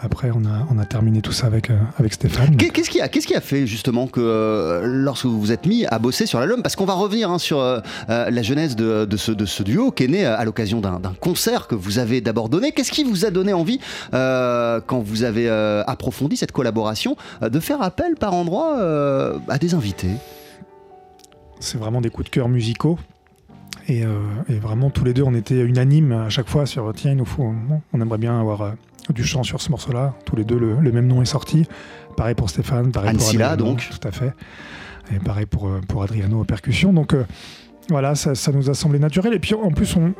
après, 0.00 0.30
on 0.34 0.44
a, 0.44 0.66
on 0.70 0.78
a 0.78 0.84
terminé 0.84 1.22
tout 1.22 1.32
ça 1.32 1.46
avec, 1.46 1.70
euh, 1.70 1.76
avec 1.98 2.12
Stéphane. 2.12 2.56
Qu'est- 2.56 2.70
Qu'est-ce 2.70 2.90
qui, 2.90 3.00
a, 3.00 3.08
qu'est-ce 3.08 3.26
qui 3.26 3.34
a 3.34 3.40
fait 3.40 3.66
justement 3.66 4.06
que 4.06 4.20
euh, 4.20 4.82
lorsque 4.84 5.24
vous 5.26 5.40
vous 5.40 5.52
êtes 5.52 5.66
mis 5.66 5.86
à 5.86 5.98
bosser 5.98 6.26
sur 6.26 6.38
l'album, 6.38 6.62
parce 6.62 6.76
qu'on 6.76 6.84
va 6.84 6.94
revenir 6.94 7.30
hein, 7.30 7.38
sur 7.38 7.60
euh, 7.60 7.80
la 8.08 8.42
genèse 8.42 8.76
de, 8.76 9.04
de 9.06 9.16
ce, 9.16 9.32
de 9.32 9.46
ce 9.46 9.62
duo 9.62 9.90
qui 9.90 10.04
est 10.04 10.08
né 10.08 10.24
à 10.26 10.44
l'occasion 10.44 10.80
d'un 10.80 11.00
d'un 11.00 11.14
concert 11.14 11.66
que 11.66 11.74
vous 11.74 11.98
avez 11.98 12.20
d'abord 12.20 12.48
donné, 12.48 12.72
qu'est-ce 12.72 12.92
qui 12.92 13.04
vous 13.04 13.24
a 13.24 13.30
donné 13.30 13.52
envie, 13.52 13.80
euh, 14.14 14.80
quand 14.86 15.00
vous 15.00 15.22
avez 15.24 15.48
euh, 15.48 15.82
approfondi 15.86 16.36
cette 16.36 16.52
collaboration, 16.52 17.16
de 17.42 17.60
faire 17.60 17.80
appel 17.82 18.16
par 18.16 18.34
endroit 18.34 18.76
à 19.48 19.58
des 19.58 19.74
invités? 19.74 20.10
C'est 21.60 21.78
vraiment 21.78 22.00
des 22.02 22.10
coups 22.10 22.26
de 22.26 22.30
cœur 22.34 22.48
musicaux. 22.48 22.98
Et, 23.88 24.04
euh, 24.04 24.18
et 24.48 24.58
vraiment, 24.58 24.90
tous 24.90 25.04
les 25.04 25.14
deux, 25.14 25.22
on 25.22 25.34
était 25.34 25.60
unanimes 25.60 26.12
à 26.12 26.28
chaque 26.28 26.48
fois 26.48 26.66
sur 26.66 26.92
tiens, 26.94 27.12
il 27.12 27.18
nous 27.18 27.24
faut, 27.24 27.54
on 27.92 28.00
aimerait 28.00 28.18
bien 28.18 28.38
avoir 28.40 28.62
euh, 28.62 28.70
du 29.10 29.22
chant 29.24 29.42
sur 29.42 29.60
ce 29.60 29.70
morceau-là. 29.70 30.14
Tous 30.24 30.34
les 30.36 30.44
deux, 30.44 30.58
le, 30.58 30.76
le 30.80 30.92
même 30.92 31.06
nom 31.06 31.22
est 31.22 31.26
sorti. 31.26 31.66
Pareil 32.16 32.34
pour 32.34 32.50
Stéphane, 32.50 32.90
pareil 32.90 33.10
Anne 33.10 33.16
pour 33.18 33.26
Silla, 33.26 33.50
Adriano, 33.50 33.72
donc. 33.72 33.88
Tout 33.88 34.08
à 34.08 34.10
fait. 34.10 34.32
Et 35.14 35.18
pareil 35.20 35.46
pour, 35.46 35.68
euh, 35.68 35.80
pour 35.86 36.02
Adriano 36.02 36.40
aux 36.40 36.44
percussions. 36.44 36.92
Donc 36.92 37.14
euh, 37.14 37.24
voilà, 37.88 38.14
ça, 38.16 38.34
ça 38.34 38.50
nous 38.50 38.68
a 38.70 38.74
semblé 38.74 38.98
naturel. 38.98 39.32
Et 39.34 39.38
puis 39.38 39.54
en 39.54 39.70
plus, 39.70 39.94
on, 39.96 40.14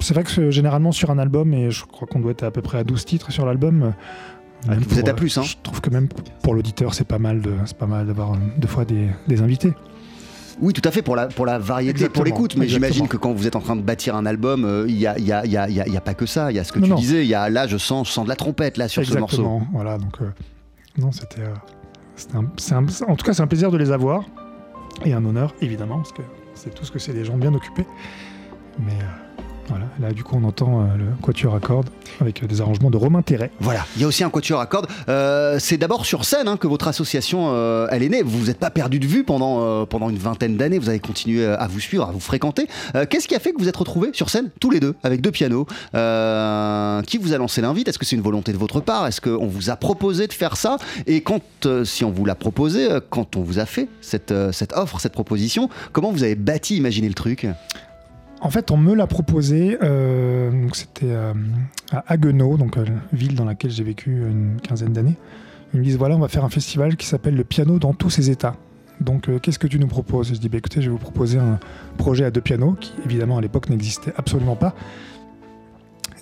c'est 0.00 0.14
vrai 0.14 0.24
que 0.24 0.50
généralement 0.50 0.90
sur 0.90 1.10
un 1.10 1.18
album, 1.18 1.54
et 1.54 1.70
je 1.70 1.84
crois 1.84 2.08
qu'on 2.08 2.18
doit 2.18 2.32
être 2.32 2.42
à 2.42 2.50
peu 2.50 2.62
près 2.62 2.78
à 2.78 2.84
12 2.84 3.04
titres 3.04 3.30
sur 3.30 3.46
l'album. 3.46 3.92
Ah, 4.66 4.70
même 4.70 4.80
vous 4.80 4.98
êtes 4.98 5.08
à 5.08 5.14
plus, 5.14 5.38
hein. 5.38 5.42
Je 5.42 5.56
trouve 5.62 5.80
que 5.80 5.90
même 5.90 6.08
pour 6.42 6.54
l'auditeur, 6.54 6.94
c'est 6.94 7.06
pas 7.06 7.18
mal 7.18 7.40
de, 7.40 7.52
c'est 7.66 7.76
pas 7.76 7.86
mal 7.86 8.06
d'avoir 8.06 8.36
deux 8.56 8.68
fois 8.68 8.84
des, 8.84 9.08
des 9.28 9.42
invités. 9.42 9.72
Oui, 10.60 10.72
tout 10.72 10.86
à 10.86 10.90
fait, 10.90 11.02
pour 11.02 11.16
la, 11.16 11.26
pour 11.28 11.46
la 11.46 11.58
variété, 11.58 12.08
pour 12.08 12.24
l'écoute. 12.24 12.56
Mais 12.56 12.68
j'imagine 12.68 13.08
que 13.08 13.16
quand 13.16 13.32
vous 13.32 13.46
êtes 13.46 13.56
en 13.56 13.60
train 13.60 13.76
de 13.76 13.82
bâtir 13.82 14.14
un 14.16 14.26
album, 14.26 14.64
euh, 14.64 14.84
il 14.88 14.96
n'y 14.96 15.06
a, 15.06 15.18
y 15.18 15.32
a, 15.32 15.44
y 15.46 15.56
a- 15.56 15.68
y 15.68 15.80
a- 15.80 15.86
il 15.86 15.92
y 15.92 15.96
a 15.96 16.00
pas 16.00 16.14
que 16.14 16.26
ça. 16.26 16.50
Il 16.52 16.56
y 16.56 16.58
a 16.58 16.64
ce 16.64 16.72
que 16.72 16.78
Non, 16.78 16.84
tu 16.86 16.90
non. 16.90 16.96
disais, 16.98 17.22
il 17.24 17.28
y 17.28 17.34
a 17.34 17.48
là, 17.48 17.66
je 17.66 17.76
sens, 17.78 18.08
je 18.08 18.12
sens 18.12 18.24
de 18.24 18.28
la 18.28 18.36
trompette 18.36 18.76
là 18.76 18.88
sur 18.88 19.04
ce 19.04 19.10
morceau. 19.18 19.36
Exactement. 19.42 19.66
Voilà, 19.72 19.98
donc 19.98 20.20
euh, 20.20 20.30
non, 20.98 21.10
c'était, 21.12 21.40
euh, 21.42 22.38
en 23.08 23.16
tout 23.16 23.24
cas, 23.24 23.32
c'est 23.32 23.42
un 23.42 23.46
plaisir 23.46 23.70
de 23.70 23.76
les 23.78 23.90
avoir 23.90 24.24
et 25.04 25.12
un 25.14 25.24
honneur 25.24 25.54
évidemment 25.60 25.96
parce 25.96 26.12
que 26.12 26.22
c'est 26.54 26.74
tout 26.74 26.84
ce 26.84 26.92
que 26.92 26.98
c'est 26.98 27.12
des 27.14 27.24
gens 27.24 27.36
bien 27.36 27.54
occupés. 27.54 27.86
Mais 28.78 28.92
euh, 28.92 29.31
voilà, 29.68 29.86
là 30.00 30.12
du 30.12 30.24
coup, 30.24 30.36
on 30.40 30.44
entend 30.44 30.80
euh, 30.80 30.96
le 30.96 31.04
quatuor 31.22 31.54
à 31.54 31.60
cordes 31.60 31.88
avec 32.20 32.42
euh, 32.42 32.46
des 32.46 32.60
arrangements 32.60 32.90
de 32.90 32.96
Romain 32.96 33.22
Terret. 33.22 33.50
Voilà, 33.60 33.86
il 33.96 34.02
y 34.02 34.04
a 34.04 34.08
aussi 34.08 34.24
un 34.24 34.30
quatuor 34.30 34.60
à 34.60 34.66
cordes. 34.66 34.86
Euh, 35.08 35.58
c'est 35.60 35.76
d'abord 35.76 36.04
sur 36.04 36.24
scène 36.24 36.48
hein, 36.48 36.56
que 36.56 36.66
votre 36.66 36.88
association 36.88 37.22
elle 37.90 38.02
est 38.02 38.08
née. 38.08 38.22
Vous 38.22 38.38
vous 38.38 38.50
êtes 38.50 38.58
pas 38.58 38.70
perdu 38.70 38.98
de 38.98 39.06
vue 39.06 39.24
pendant, 39.24 39.86
pendant 39.86 40.10
une 40.10 40.18
vingtaine 40.18 40.56
d'années. 40.56 40.78
Vous 40.78 40.88
avez 40.88 41.00
continué 41.00 41.46
à 41.46 41.66
vous 41.66 41.80
suivre, 41.80 42.08
à 42.08 42.12
vous 42.12 42.20
fréquenter. 42.20 42.66
Qu'est-ce 43.08 43.28
qui 43.28 43.34
a 43.34 43.38
fait 43.38 43.52
que 43.52 43.58
vous 43.58 43.68
êtes 43.68 43.76
retrouvés 43.76 44.10
sur 44.12 44.30
scène 44.30 44.50
tous 44.60 44.70
les 44.70 44.80
deux 44.80 44.94
avec 45.02 45.20
deux 45.20 45.30
pianos 45.30 45.66
Qui 45.66 47.18
vous 47.18 47.32
a 47.32 47.38
lancé 47.38 47.60
l'invite? 47.60 47.88
Est-ce 47.88 47.98
que 47.98 48.04
c'est 48.06 48.16
une 48.16 48.22
volonté 48.22 48.52
de 48.52 48.58
votre 48.58 48.80
part? 48.80 49.06
Est-ce 49.06 49.20
qu'on 49.20 49.46
vous 49.46 49.70
a 49.70 49.76
proposé 49.76 50.26
de 50.26 50.32
faire 50.32 50.56
ça? 50.56 50.76
Et 51.06 51.22
quand, 51.22 51.42
si 51.84 52.04
on 52.04 52.10
vous 52.10 52.24
l'a 52.24 52.34
proposé, 52.34 52.88
quand 53.10 53.36
on 53.36 53.42
vous 53.42 53.58
a 53.58 53.66
fait 53.66 53.88
cette, 54.00 54.34
cette 54.52 54.72
offre, 54.74 55.00
cette 55.00 55.12
proposition, 55.12 55.68
comment 55.92 56.10
vous 56.10 56.24
avez 56.24 56.34
bâti, 56.34 56.76
imaginé 56.76 57.08
le 57.08 57.14
truc? 57.14 57.46
En 58.44 58.50
fait, 58.50 58.70
on 58.72 58.76
me 58.76 58.94
l'a 58.94 59.06
proposé. 59.06 59.78
euh, 59.82 60.50
c'était 60.74 61.06
euh, 61.06 61.32
à 61.92 62.04
Haguenau, 62.12 62.56
donc 62.56 62.76
euh, 62.76 62.84
ville 63.12 63.36
dans 63.36 63.44
laquelle 63.44 63.70
j'ai 63.70 63.84
vécu 63.84 64.10
une 64.10 64.60
quinzaine 64.60 64.92
d'années. 64.92 65.16
Ils 65.72 65.78
me 65.80 65.84
disent 65.84 65.96
voilà, 65.96 66.16
on 66.16 66.18
va 66.18 66.28
faire 66.28 66.44
un 66.44 66.50
festival 66.50 66.96
qui 66.96 67.06
s'appelle 67.06 67.36
le 67.36 67.44
piano 67.44 67.78
dans 67.78 67.94
tous 67.94 68.10
ses 68.10 68.30
états. 68.30 68.56
Donc, 69.00 69.28
qu'est-ce 69.40 69.58
que 69.58 69.66
tu 69.66 69.78
nous 69.78 69.86
proposes? 69.86 70.34
Je 70.34 70.38
dis 70.38 70.48
bah, 70.48 70.58
écoutez, 70.58 70.82
je 70.82 70.86
vais 70.86 70.92
vous 70.92 70.98
proposer 70.98 71.38
un 71.38 71.58
projet 71.96 72.24
à 72.24 72.30
deux 72.30 72.40
pianos 72.40 72.76
qui, 72.78 72.92
évidemment, 73.04 73.38
à 73.38 73.40
l'époque 73.40 73.70
n'existait 73.70 74.12
absolument 74.16 74.56
pas. 74.56 74.74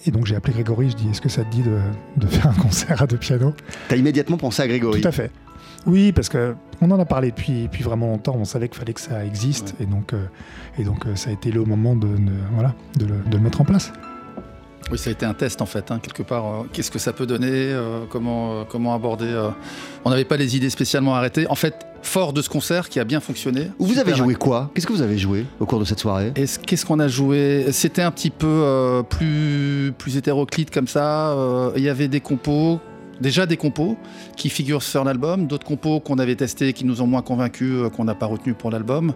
Et 0.06 0.10
donc, 0.10 0.26
j'ai 0.26 0.36
appelé 0.36 0.52
Grégory. 0.54 0.90
Je 0.90 0.96
dis 0.96 1.08
est-ce 1.08 1.20
que 1.20 1.28
ça 1.28 1.42
te 1.44 1.50
dit 1.50 1.62
de, 1.62 1.78
de 2.16 2.26
faire 2.26 2.46
un 2.46 2.54
concert 2.54 3.02
à 3.02 3.06
deux 3.06 3.16
pianos? 3.16 3.54
T'as 3.88 3.96
immédiatement 3.96 4.36
pensé 4.36 4.62
à 4.62 4.68
Grégory? 4.68 5.00
Tout 5.00 5.08
à 5.08 5.12
fait. 5.12 5.30
Oui, 5.86 6.12
parce 6.12 6.28
que 6.28 6.54
on 6.82 6.90
en 6.90 6.98
a 6.98 7.04
parlé 7.04 7.30
depuis, 7.30 7.64
depuis 7.64 7.82
vraiment 7.82 8.06
longtemps. 8.08 8.36
On 8.38 8.44
savait 8.44 8.68
qu'il 8.68 8.78
fallait 8.78 8.92
que 8.94 9.00
ça 9.00 9.24
existe, 9.24 9.74
et 9.80 9.86
donc, 9.86 10.12
euh, 10.12 10.24
et 10.78 10.84
donc 10.84 11.06
euh, 11.06 11.14
ça 11.16 11.30
a 11.30 11.32
été 11.32 11.50
le 11.50 11.64
moment 11.64 11.94
de, 11.94 12.06
de- 12.08 12.16
voilà, 12.54 12.74
de 12.98 13.06
le, 13.06 13.14
de 13.30 13.36
le 13.36 13.42
mettre 13.42 13.60
en 13.60 13.64
place. 13.64 13.92
Oui, 14.90 14.98
ça 14.98 15.10
a 15.10 15.12
été 15.12 15.24
un 15.24 15.34
test 15.34 15.62
en 15.62 15.66
fait, 15.66 15.90
hein, 15.92 16.00
quelque 16.02 16.22
part. 16.24 16.44
euh, 16.46 16.62
Qu'est-ce 16.72 16.90
que 16.90 16.98
ça 16.98 17.12
peut 17.12 17.26
donner 17.26 17.48
euh, 17.52 18.00
comment, 18.10 18.52
euh, 18.60 18.62
comment 18.68 18.92
aborder 18.94 19.26
euh, 19.28 19.50
On 20.04 20.10
n'avait 20.10 20.24
pas 20.24 20.36
les 20.36 20.56
idées 20.56 20.70
spécialement 20.70 21.14
arrêtées. 21.14 21.46
En 21.48 21.54
fait, 21.54 21.86
fort 22.02 22.32
de 22.32 22.42
ce 22.42 22.48
concert 22.48 22.88
qui 22.88 22.98
a 22.98 23.04
bien 23.04 23.20
fonctionné. 23.20 23.70
Vous 23.78 23.88
super 23.88 24.00
avez 24.00 24.14
joué 24.16 24.34
quoi? 24.34 24.70
Qu'est-ce 24.74 24.86
que 24.88 24.92
vous 24.92 25.02
avez 25.02 25.18
joué 25.18 25.44
au 25.60 25.66
cours 25.66 25.78
de 25.78 25.84
cette 25.84 26.00
soirée? 26.00 26.32
Est-ce- 26.34 26.58
Qu'est-ce 26.58 26.84
qu'on 26.86 26.98
a 26.98 27.06
joué? 27.06 27.66
C'était 27.70 28.02
un 28.02 28.10
petit 28.10 28.30
peu 28.30 28.46
euh, 28.48 29.02
plus, 29.02 29.92
plus 29.96 30.16
hétéroclite 30.16 30.72
comme 30.72 30.88
ça. 30.88 31.28
euh, 31.32 31.70
Il 31.76 31.82
y 31.84 31.88
avait 31.88 32.08
des 32.08 32.20
compos, 32.20 32.80
déjà 33.20 33.46
des 33.46 33.56
compos 33.56 33.96
qui 34.36 34.48
figurent 34.48 34.82
sur 34.82 35.04
l'album, 35.04 35.46
d'autres 35.46 35.66
compos 35.66 36.00
qu'on 36.00 36.18
avait 36.18 36.36
testés 36.36 36.72
qui 36.72 36.84
nous 36.84 37.02
ont 37.02 37.06
moins 37.06 37.22
convaincus, 37.22 37.72
euh, 37.74 37.88
qu'on 37.90 38.04
n'a 38.04 38.14
pas 38.14 38.26
retenus 38.26 38.54
pour 38.58 38.70
l'album. 38.70 39.12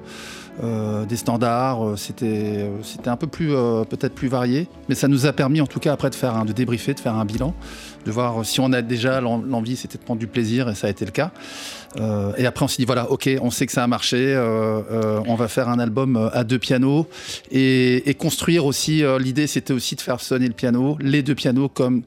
Euh, 0.63 1.05
des 1.05 1.17
standards, 1.17 1.85
euh, 1.85 1.97
c'était 1.97 2.69
un 3.07 3.17
peu 3.17 3.27
plus 3.27 3.49
peut-être 3.89 4.15
plus 4.15 4.29
varié, 4.29 4.69
mais 4.89 4.95
ça 4.95 5.09
nous 5.09 5.27
a 5.27 5.33
permis 5.33 5.61
en 5.61 5.67
tout 5.67 5.81
cas 5.81 5.93
après 5.93 6.11
de 6.11 6.15
faire 6.15 6.37
un, 6.37 6.45
de 6.45 6.53
débriefer, 6.53 6.95
de 6.95 7.01
faire 7.01 7.17
un 7.17 7.25
bilan, 7.25 7.55
de 8.07 8.11
voir 8.13 8.45
si 8.45 8.61
on 8.61 8.73
a 8.73 8.81
déjà 8.83 9.21
l'en- 9.21 9.43
l'envie, 9.43 9.77
c'était 9.77 9.99
de 9.99 10.05
prendre 10.05 10.21
du 10.21 10.29
plaisir 10.29 10.69
et 10.69 10.75
ça 10.75 10.87
a 10.87 10.91
été 10.91 11.05
le 11.05 11.11
cas. 11.11 11.33
Et 12.37 12.45
après 12.45 12.65
on 12.65 12.69
s'est 12.69 12.79
dit 12.79 12.85
voilà, 12.87 13.09
ok, 13.11 13.31
on 13.41 13.51
sait 13.51 13.67
que 13.67 13.73
ça 13.73 13.85
a 13.85 13.87
marché, 13.87 14.37
on 15.27 15.35
va 15.37 15.47
faire 15.47 15.69
un 15.69 15.79
album 15.79 16.29
à 16.33 16.43
deux 16.43 16.59
pianos 16.59 17.07
et, 17.53 18.17
construire 18.19 18.67
aussi. 18.67 19.05
L'idée 19.21 19.47
c'était 19.47 19.73
aussi 19.73 19.95
de 19.95 20.01
faire 20.01 20.21
sonner 20.21 20.49
le 20.49 20.55
piano, 20.55 20.97
les 21.01 21.23
deux 21.23 21.37
pianos 21.37 21.69
comme 21.69 22.03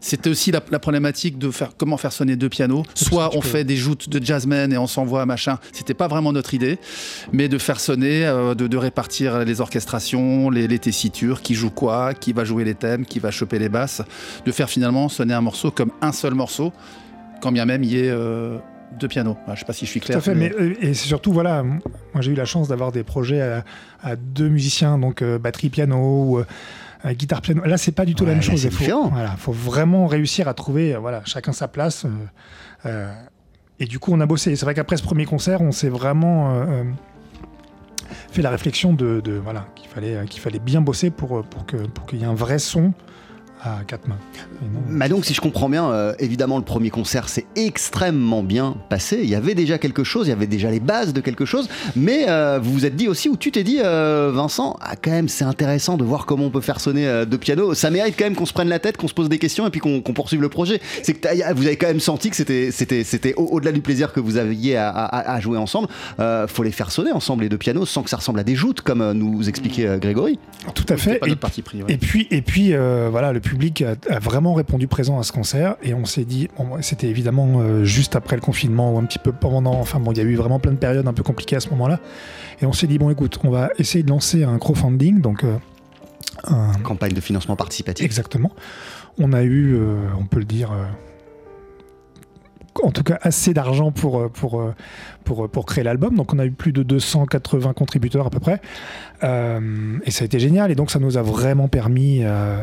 c'était 0.00 0.30
aussi 0.30 0.50
la, 0.50 0.60
la 0.70 0.78
problématique 0.78 1.38
de 1.38 1.50
faire 1.50 1.70
comment 1.76 1.96
faire 1.96 2.12
sonner 2.12 2.36
deux 2.36 2.48
pianos. 2.48 2.84
Soit 2.94 3.36
on 3.36 3.40
fait 3.42 3.64
des 3.64 3.76
joutes 3.76 4.08
de 4.08 4.24
jazzmen 4.24 4.72
et 4.72 4.78
on 4.78 4.86
s'envoie 4.86 5.26
machin. 5.26 5.58
C'était 5.72 5.94
pas 5.94 6.08
vraiment 6.08 6.32
notre 6.32 6.54
idée, 6.54 6.78
mais 7.32 7.48
de 7.48 7.58
faire 7.58 7.80
sonner, 7.80 8.26
euh, 8.26 8.54
de, 8.54 8.66
de 8.66 8.76
répartir 8.76 9.44
les 9.44 9.60
orchestrations, 9.60 10.50
les, 10.50 10.66
les 10.66 10.78
tessitures, 10.78 11.42
qui 11.42 11.54
joue 11.54 11.70
quoi, 11.70 12.14
qui 12.14 12.32
va 12.32 12.44
jouer 12.44 12.64
les 12.64 12.74
thèmes, 12.74 13.04
qui 13.04 13.18
va 13.18 13.30
choper 13.30 13.58
les 13.58 13.68
basses, 13.68 14.02
de 14.44 14.52
faire 14.52 14.70
finalement 14.70 15.08
sonner 15.08 15.34
un 15.34 15.40
morceau 15.40 15.70
comme 15.70 15.90
un 16.00 16.12
seul 16.12 16.34
morceau, 16.34 16.72
quand 17.42 17.52
bien 17.52 17.66
même 17.66 17.84
il 17.84 17.92
y 17.92 17.98
ait 17.98 18.10
euh, 18.10 18.56
deux 18.98 19.08
pianos. 19.08 19.36
Ah, 19.46 19.54
je 19.54 19.60
sais 19.60 19.64
pas 19.66 19.72
si 19.72 19.84
je 19.86 19.90
suis 19.90 20.00
Tout 20.00 20.06
clair. 20.06 20.18
à 20.18 20.20
fait, 20.20 20.34
mais, 20.34 20.52
euh, 20.58 20.74
et 20.80 20.94
c'est 20.94 21.06
surtout, 21.06 21.32
voilà, 21.32 21.62
moi 21.62 21.80
j'ai 22.20 22.32
eu 22.32 22.34
la 22.34 22.44
chance 22.44 22.68
d'avoir 22.68 22.90
des 22.90 23.04
projets 23.04 23.40
à, 23.40 23.64
à 24.02 24.16
deux 24.16 24.48
musiciens, 24.48 24.98
donc 24.98 25.22
euh, 25.22 25.38
batterie, 25.38 25.68
piano 25.68 25.96
ou 26.24 26.42
euh, 27.04 27.12
guitare, 27.14 27.40
piano. 27.40 27.62
Là, 27.64 27.76
c'est 27.78 27.92
pas 27.92 28.04
du 28.04 28.14
tout 28.14 28.24
Ouais, 28.24 28.30
la 28.30 28.34
même 28.34 28.42
chose. 28.42 28.62
Il 28.64 28.70
faut, 28.70 28.78
différent. 28.78 29.08
voilà, 29.08 29.30
faut 29.36 29.52
vraiment 29.52 30.06
réussir 30.06 30.48
à 30.48 30.54
trouver, 30.54 30.94
euh, 30.94 30.98
voilà, 30.98 31.22
chacun 31.24 31.52
sa 31.52 31.68
place. 31.68 32.04
euh, 32.04 32.08
euh, 32.86 33.12
et 33.78 33.86
du 33.86 33.98
coup, 33.98 34.12
on 34.12 34.20
a 34.20 34.26
bossé. 34.26 34.56
C'est 34.56 34.64
vrai 34.66 34.74
qu'après 34.74 34.96
ce 34.98 35.02
premier 35.02 35.24
concert, 35.24 35.62
on 35.62 35.72
s'est 35.72 35.88
vraiment 35.88 36.62
fait 38.30 38.42
la 38.42 38.50
réflexion 38.50 38.92
de, 38.92 39.20
de- 39.22 39.38
voilà, 39.42 39.66
qu'il 39.74 39.88
fallait, 39.88 40.24
qu'il 40.28 40.40
fallait 40.40 40.58
bien 40.58 40.80
bosser 40.80 41.10
pour, 41.10 41.42
pour 41.44 41.64
que- 41.66 41.76
pour 41.88 42.06
qu'il 42.06 42.18
y 42.20 42.22
ait 42.22 42.26
un 42.26 42.34
vrai 42.34 42.58
son 42.58 42.92
à 43.62 43.78
quatre 43.86 44.08
mains. 44.08 44.16
Non- 44.62 44.98
Bah 44.98 45.08
donc, 45.08 45.24
si 45.24 45.34
je 45.34 45.40
comprends 45.40 45.68
bien, 45.68 45.90
euh, 45.90 46.12
évidemment, 46.18 46.58
le 46.58 46.64
premier 46.64 46.90
concert 46.90 47.28
s'est 47.28 47.46
extrêmement 47.56 48.42
bien 48.42 48.76
passé. 48.88 49.20
Il 49.22 49.28
y 49.28 49.34
avait 49.34 49.54
déjà 49.54 49.78
quelque 49.78 50.04
chose, 50.04 50.26
il 50.26 50.30
y 50.30 50.32
avait 50.32 50.46
déjà 50.46 50.70
les 50.70 50.80
bases 50.80 51.12
de 51.12 51.20
quelque 51.20 51.44
chose. 51.44 51.68
Mais 51.96 52.26
euh, 52.28 52.58
vous 52.62 52.72
vous 52.72 52.86
êtes 52.86 52.96
dit 52.96 53.08
aussi, 53.08 53.28
ou 53.28 53.36
tu 53.36 53.50
t'es 53.52 53.62
dit, 53.64 53.78
euh, 53.82 54.30
Vincent, 54.34 54.76
ah, 54.80 54.94
quand 55.00 55.10
même, 55.10 55.28
c'est 55.28 55.44
intéressant 55.44 55.96
de 55.96 56.04
voir 56.04 56.26
comment 56.26 56.44
on 56.46 56.50
peut 56.50 56.60
faire 56.60 56.80
sonner 56.80 57.06
euh, 57.06 57.24
deux 57.24 57.38
pianos. 57.38 57.74
Ça 57.74 57.90
mérite 57.90 58.14
quand 58.18 58.24
même 58.24 58.34
qu'on 58.36 58.46
se 58.46 58.52
prenne 58.52 58.68
la 58.68 58.78
tête, 58.78 58.96
qu'on 58.96 59.08
se 59.08 59.14
pose 59.14 59.28
des 59.28 59.38
questions 59.38 59.66
et 59.66 59.70
puis 59.70 59.80
qu'on 59.80 60.00
poursuive 60.02 60.40
le 60.42 60.48
projet. 60.48 60.80
C'est 61.02 61.14
que 61.14 61.54
vous 61.54 61.66
avez 61.66 61.76
quand 61.76 61.88
même 61.88 62.00
senti 62.00 62.30
que 62.30 62.36
c'était, 62.36 62.70
c'était, 62.70 63.04
c'était 63.04 63.34
au- 63.34 63.46
au-delà 63.46 63.72
du 63.72 63.80
plaisir 63.80 64.12
que 64.12 64.20
vous 64.20 64.36
aviez 64.36 64.76
à, 64.76 64.88
à- 64.90 65.32
à 65.34 65.40
jouer 65.40 65.58
ensemble. 65.58 65.88
Euh, 66.18 66.46
faut 66.46 66.62
les 66.62 66.70
faire 66.72 66.90
sonner 66.90 67.12
ensemble, 67.12 67.42
les 67.42 67.48
deux 67.48 67.58
pianos, 67.58 67.86
sans 67.86 68.02
que 68.02 68.10
ça 68.10 68.16
ressemble 68.16 68.40
à 68.40 68.44
des 68.44 68.54
joutes, 68.54 68.80
comme 68.80 69.00
euh, 69.02 69.12
nous 69.14 69.48
expliquait 69.48 69.86
euh, 69.86 69.98
Grégory. 69.98 70.38
Tout 70.74 70.84
à 70.88 70.96
fait. 70.96 71.18
pas 71.18 71.26
Et 71.26 71.30
notre 71.30 71.40
parti 71.40 71.62
pris. 71.62 71.82
ouais. 71.82 71.92
Et 71.92 71.96
puis, 71.96 72.26
et 72.30 72.42
puis 72.42 72.72
euh, 72.72 73.08
voilà, 73.10 73.32
le 73.32 73.40
public 73.50 73.82
a, 73.82 73.94
a 74.08 74.18
vraiment 74.20 74.54
répondu 74.54 74.86
présent 74.86 75.18
à 75.18 75.22
ce 75.24 75.32
concert 75.32 75.76
et 75.82 75.92
on 75.94 76.04
s'est 76.04 76.24
dit, 76.24 76.48
bon, 76.56 76.80
c'était 76.82 77.08
évidemment 77.08 77.60
euh, 77.60 77.84
juste 77.84 78.14
après 78.16 78.36
le 78.36 78.42
confinement 78.42 78.94
ou 78.94 78.98
un 78.98 79.04
petit 79.04 79.18
peu 79.18 79.32
pendant, 79.32 79.74
enfin 79.74 79.98
bon, 79.98 80.12
il 80.12 80.18
y 80.18 80.20
a 80.20 80.24
eu 80.24 80.36
vraiment 80.36 80.60
plein 80.60 80.72
de 80.72 80.76
périodes 80.78 81.06
un 81.08 81.12
peu 81.12 81.22
compliquées 81.24 81.56
à 81.56 81.60
ce 81.60 81.68
moment-là 81.70 81.98
et 82.62 82.66
on 82.66 82.72
s'est 82.72 82.86
dit, 82.86 82.98
bon, 82.98 83.10
écoute, 83.10 83.38
on 83.44 83.50
va 83.50 83.68
essayer 83.78 84.04
de 84.04 84.08
lancer 84.10 84.44
un 84.44 84.58
crowdfunding, 84.58 85.20
donc 85.20 85.42
euh, 85.44 85.56
un- 86.44 86.72
Campagne 86.84 87.12
de 87.12 87.20
financement 87.20 87.56
participatif. 87.56 88.04
exactement. 88.04 88.50
On 89.18 89.32
a 89.32 89.42
eu, 89.42 89.74
euh, 89.74 89.96
on 90.18 90.24
peut 90.26 90.38
le 90.38 90.44
dire. 90.44 90.70
euh, 90.72 90.84
en 92.82 92.92
tout 92.92 93.02
cas, 93.02 93.18
assez 93.22 93.52
d'argent 93.52 93.90
pour, 93.90 94.30
pour, 94.30 94.62
pour, 95.24 95.44
euh, 95.44 95.48
pour 95.48 95.66
créer 95.66 95.84
l'album. 95.84 96.14
Donc, 96.16 96.32
on 96.34 96.38
a 96.38 96.44
eu 96.46 96.50
plus 96.50 96.72
de 96.72 96.82
280 96.82 97.72
contributeurs 97.72 98.26
à 98.26 98.30
peu 98.30 98.40
près. 98.40 98.60
Euh, 99.22 99.98
et 100.04 100.10
ça 100.10 100.22
a 100.22 100.26
été 100.26 100.38
génial. 100.38 100.70
Et 100.70 100.74
donc, 100.74 100.90
ça 100.90 100.98
nous 100.98 101.16
a 101.16 101.22
vraiment 101.22 101.68
permis, 101.68 102.20
euh, 102.22 102.62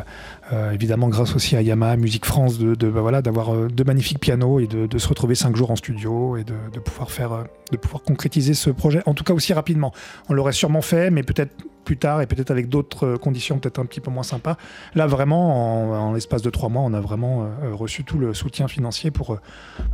évidemment, 0.74 1.08
grâce 1.08 1.36
aussi 1.36 1.56
à 1.56 1.62
Yamaha 1.62 1.98
Musique 1.98 2.26
France, 2.26 2.58
de, 2.58 2.76
de- 2.76 2.90
bah 2.90 3.02
voilà, 3.02 3.22
d'avoir 3.22 3.54
deux 3.70 3.84
magnifiques 3.84 4.20
pianos 4.20 4.60
et 4.60 4.68
de, 4.68 4.88
de 4.88 4.98
se 4.98 5.08
retrouver 5.08 5.36
cinq 5.36 5.56
jours 5.56 5.72
en 5.72 5.76
studio 5.76 6.38
et 6.38 6.44
de, 6.44 6.54
de 6.74 6.80
pouvoir 6.80 7.12
faire, 7.12 7.46
de 7.72 7.78
pouvoir 7.78 8.02
concrétiser 8.04 8.54
ce 8.54 8.70
projet. 8.70 9.02
En 9.06 9.14
tout 9.14 9.24
cas, 9.24 9.34
aussi 9.34 9.54
rapidement. 9.54 9.94
On 10.30 10.34
l'aurait 10.34 10.52
sûrement 10.54 10.82
fait, 10.82 11.12
mais 11.12 11.24
peut-être 11.24 11.52
plus 11.86 11.96
tard 11.98 12.22
et 12.22 12.28
peut-être 12.28 12.52
avec 12.52 12.68
d'autres 12.68 13.16
conditions, 13.16 13.60
peut-être 13.60 13.80
un 13.80 13.86
petit 13.86 14.02
peu 14.02 14.12
moins 14.12 14.24
sympas. 14.24 14.58
Là, 14.94 15.08
vraiment, 15.08 16.10
en, 16.10 16.12
l'espace 16.14 16.42
de 16.42 16.50
trois 16.50 16.68
mois, 16.68 16.82
on 16.82 16.94
a 16.94 17.00
vraiment 17.00 17.50
reçu 17.72 18.04
tout 18.04 18.18
le 18.18 18.34
soutien 18.34 18.68
financier 18.68 19.10
pour, 19.10 19.38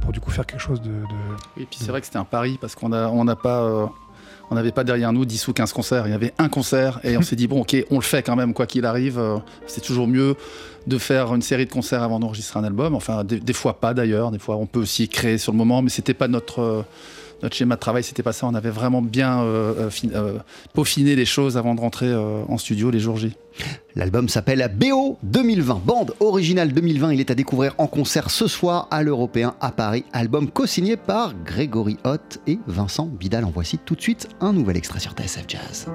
pour 0.02 0.12
du 0.12 0.20
coup 0.20 0.32
faire 0.32 0.48
quelque 0.48 0.60
chose 0.62 0.82
de. 0.82 0.90
de- 0.90 1.62
Et 1.62 1.66
puis 1.66 1.78
c'est 1.80 1.90
vrai 1.90 2.00
que 2.00 2.08
c'était 2.08 2.18
un 2.18 2.24
pari 2.26 2.53
parce 2.60 2.76
qu'on 2.76 2.90
n'a 2.90 3.08
euh, 3.08 3.86
on 4.52 4.56
n'avait 4.56 4.72
pas 4.72 4.84
derrière 4.84 5.14
nous 5.14 5.26
10 5.26 5.48
ou 5.48 5.54
15 5.54 5.74
concerts. 5.74 6.08
Il 6.08 6.12
y 6.12 6.14
avait 6.14 6.34
un 6.38 6.50
concert 6.50 7.00
et 7.04 7.18
on 7.18 7.22
s'est 7.22 7.36
dit 7.36 7.48
bon 7.48 7.62
ok, 7.62 7.76
on 7.90 7.96
le 7.96 8.02
fait 8.02 8.24
quand 8.24 8.36
même 8.36 8.54
quoi 8.54 8.66
qu'il 8.66 8.86
arrive. 8.86 9.18
Euh, 9.20 9.38
C'est 9.68 9.82
toujours 9.82 10.08
mieux 10.08 10.36
de 10.86 10.98
faire 10.98 11.34
une 11.34 11.42
série 11.42 11.66
de 11.66 11.72
concerts 11.72 12.04
avant 12.04 12.20
d'enregistrer 12.20 12.60
un 12.60 12.64
album. 12.64 12.94
Enfin 12.96 13.24
des, 13.24 13.40
des 13.40 13.54
fois 13.54 13.80
pas 13.80 13.94
d'ailleurs. 13.94 14.32
Des 14.32 14.40
fois 14.40 14.58
on 14.58 14.66
peut 14.66 14.80
aussi 14.80 15.08
créer 15.08 15.38
sur 15.38 15.52
le 15.52 15.58
moment, 15.58 15.82
mais 15.82 15.90
c'était 15.90 16.14
pas 16.14 16.28
notre 16.28 16.60
euh, 16.60 16.82
notre 17.44 17.56
schéma 17.56 17.76
de 17.76 17.80
travail. 17.80 18.04
C'était 18.04 18.24
pas 18.24 18.34
ça. 18.34 18.48
On 18.48 18.56
avait 18.56 18.70
vraiment 18.70 19.02
bien 19.02 19.44
euh, 19.44 19.90
euh, 20.06 20.10
euh, 20.16 20.40
peaufiné 20.74 21.16
les 21.16 21.26
choses 21.26 21.58
avant 21.58 21.76
de 21.76 21.82
rentrer 21.82 22.14
en 22.16 22.58
studio 22.58 22.90
les 22.90 23.00
jours 23.00 23.18
J. 23.18 23.36
L'album 23.96 24.30
s'appelle 24.30 24.74
BO 24.76 25.20
2020, 25.24 25.82
bande 25.86 26.16
originale 26.20 26.74
2020. 26.74 27.14
Il 27.14 27.20
est 27.20 27.30
à 27.30 27.36
découvrir 27.36 27.76
en 27.78 27.88
concert 27.88 28.32
ce 28.32 28.48
soir 28.48 28.88
à 28.90 29.04
l'Européen 29.04 29.56
à 29.62 29.72
Paris. 29.72 30.06
Album 30.14 30.50
co-signé 30.50 30.98
par 30.98 31.34
Grégory 31.44 31.98
Hott 32.04 32.40
et 32.48 32.58
Vincent 32.66 33.06
Bidal. 33.06 33.46
En 33.46 33.52
voici 33.52 33.78
tout 33.78 33.96
de 33.96 34.02
suite 34.02 34.30
un 34.42 34.54
nouvel 34.54 34.78
extrait 34.78 35.00
sur 35.00 35.12
TSF 35.12 35.46
Jazz. 35.48 35.88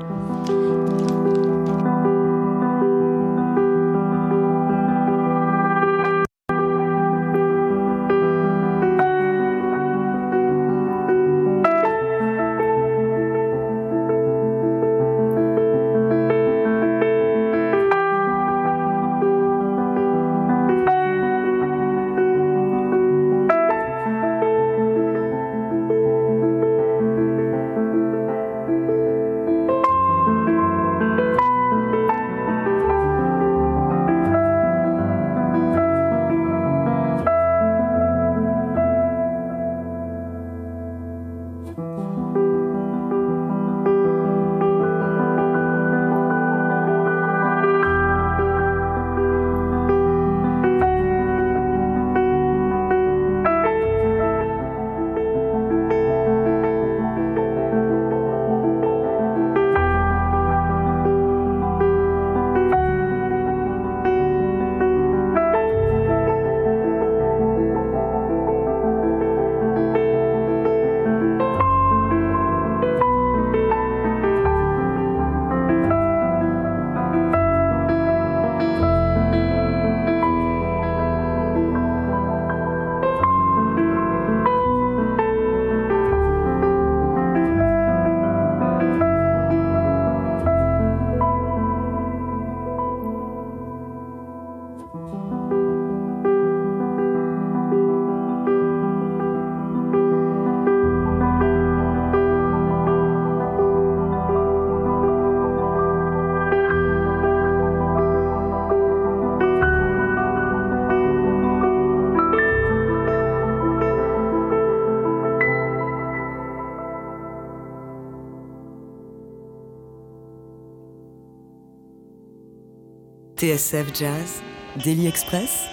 TSF 123.39 123.95
Jazz, 123.95 124.43
Daily 124.85 125.07
Express, 125.07 125.67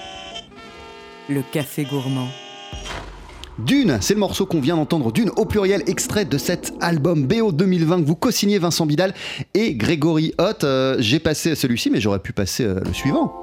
le 1.28 1.42
café 1.52 1.84
gourmand. 1.84 2.28
Dune, 3.58 3.98
c'est 4.02 4.14
le 4.14 4.20
morceau 4.20 4.46
qu'on 4.46 4.62
vient 4.62 4.76
d'entendre, 4.76 5.12
Dune 5.12 5.32
au 5.36 5.46
pluriel, 5.46 5.82
extrait 5.88 6.26
de 6.26 6.38
cet 6.38 6.74
album 6.80 7.26
BO 7.26 7.52
2020 7.52 8.02
que 8.02 8.06
vous 8.08 8.16
co-signez 8.16 8.60
Vincent 8.60 8.86
Bidal 8.86 9.16
et 9.56 9.74
Grégory 9.74 10.34
Hott. 10.38 10.64
Euh, 10.64 10.98
J'ai 11.00 11.20
passé 11.20 11.56
celui-ci, 11.56 11.90
mais 11.90 12.00
j'aurais 12.00 12.20
pu 12.20 12.34
passer 12.34 12.66
euh, 12.66 12.82
le 12.86 12.94
suivant. 12.94 13.34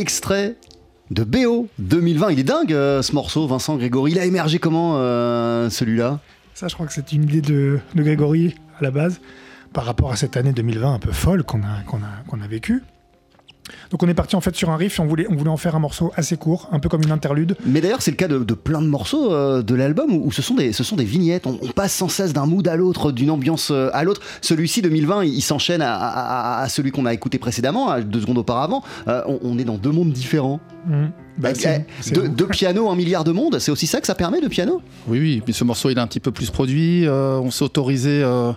Extrait 0.00 0.56
de 1.10 1.24
BO 1.24 1.68
2020. 1.78 2.32
Il 2.32 2.38
est 2.40 2.44
dingue 2.44 2.72
euh, 2.72 3.02
ce 3.02 3.12
morceau, 3.12 3.46
Vincent 3.46 3.76
Grégory. 3.76 4.12
Il 4.12 4.18
a 4.18 4.24
émergé 4.24 4.58
comment 4.58 4.94
euh, 4.96 5.68
celui-là? 5.70 6.20
Ça, 6.54 6.68
je 6.68 6.74
crois 6.74 6.86
que 6.86 6.92
c'est 6.92 7.12
une 7.12 7.24
idée 7.24 7.42
de, 7.42 7.78
de 7.94 8.02
Grégory 8.02 8.54
à 8.78 8.82
la 8.82 8.90
base, 8.90 9.20
par 9.72 9.84
rapport 9.84 10.10
à 10.10 10.16
cette 10.16 10.36
année 10.36 10.52
2020 10.52 10.94
un 10.94 10.98
peu 10.98 11.12
folle 11.12 11.44
qu'on 11.44 11.62
a, 11.62 12.46
vécue. 12.48 12.82
Donc 13.90 14.02
on 14.04 14.08
est 14.08 14.14
parti 14.14 14.36
en 14.36 14.40
fait 14.40 14.54
sur 14.54 14.70
un 14.70 14.76
riff 14.76 14.98
et 14.98 15.02
on 15.02 15.06
voulait, 15.06 15.26
on 15.28 15.34
voulait 15.34 15.50
en 15.50 15.56
faire 15.56 15.74
un 15.74 15.80
morceau 15.80 16.12
assez 16.16 16.36
court, 16.36 16.68
un 16.70 16.78
peu 16.78 16.88
comme 16.88 17.02
une 17.02 17.10
interlude. 17.10 17.56
Mais 17.66 17.80
d'ailleurs, 17.80 18.02
c'est 18.02 18.12
le 18.12 18.16
cas 18.16 18.28
de, 18.28 18.38
de 18.38 18.54
plein 18.54 18.80
de 18.82 18.86
morceaux 18.86 19.32
euh, 19.32 19.62
de 19.62 19.74
l'album 19.74 20.12
où, 20.12 20.26
où 20.26 20.32
ce, 20.32 20.42
sont 20.42 20.54
des, 20.54 20.72
ce 20.72 20.84
sont 20.84 20.96
des 20.96 21.04
vignettes. 21.04 21.46
On, 21.46 21.58
on 21.60 21.68
passe 21.72 21.92
sans 21.92 22.08
cesse 22.08 22.32
d'un 22.32 22.46
mood 22.46 22.66
à 22.68 22.76
l'autre, 22.76 23.10
d'une 23.10 23.30
ambiance 23.30 23.70
euh, 23.72 23.90
à 23.92 24.04
l'autre. 24.04 24.20
Celui-ci, 24.42 24.80
2020, 24.82 25.24
il, 25.24 25.34
il 25.34 25.40
s'enchaîne 25.42 25.82
à, 25.82 25.94
à- 25.96 26.62
à 26.62 26.68
celui 26.68 26.92
qu'on 26.92 27.04
a 27.06 27.12
écouté 27.12 27.38
précédemment, 27.38 27.88
à 27.90 28.00
deux 28.00 28.20
secondes 28.20 28.38
auparavant. 28.38 28.82
Euh, 29.08 29.22
on, 29.26 29.38
on 29.42 29.58
est 29.58 29.64
dans 29.64 29.76
deux 29.76 29.90
mondes 29.92 30.12
différents. 30.12 30.60
Mmh. 30.86 31.06
Bah, 31.40 31.54
c'est- 31.54 31.86
eh, 32.14 32.28
deux, 32.28 32.46
pianos, 32.46 32.88
un 32.90 32.94
milliard 32.96 33.24
de 33.24 33.32
mondes. 33.32 33.58
C'est 33.58 33.70
aussi 33.70 33.86
ça 33.86 34.00
que 34.00 34.06
ça 34.06 34.14
permet, 34.14 34.40
de 34.40 34.48
piano? 34.48 34.80
Oui, 35.08 35.18
oui, 35.18 35.42
puis 35.44 35.52
ce 35.54 35.64
morceau 35.64 35.90
il 35.90 35.96
est 35.98 36.00
un 36.00 36.06
petit 36.06 36.20
peu 36.20 36.30
plus 36.30 36.50
produit. 36.50 37.06
euh, 37.06 37.38
on 37.38 37.50
s'est 37.50 37.64
autorisé 37.64 38.22
euh, 38.22 38.52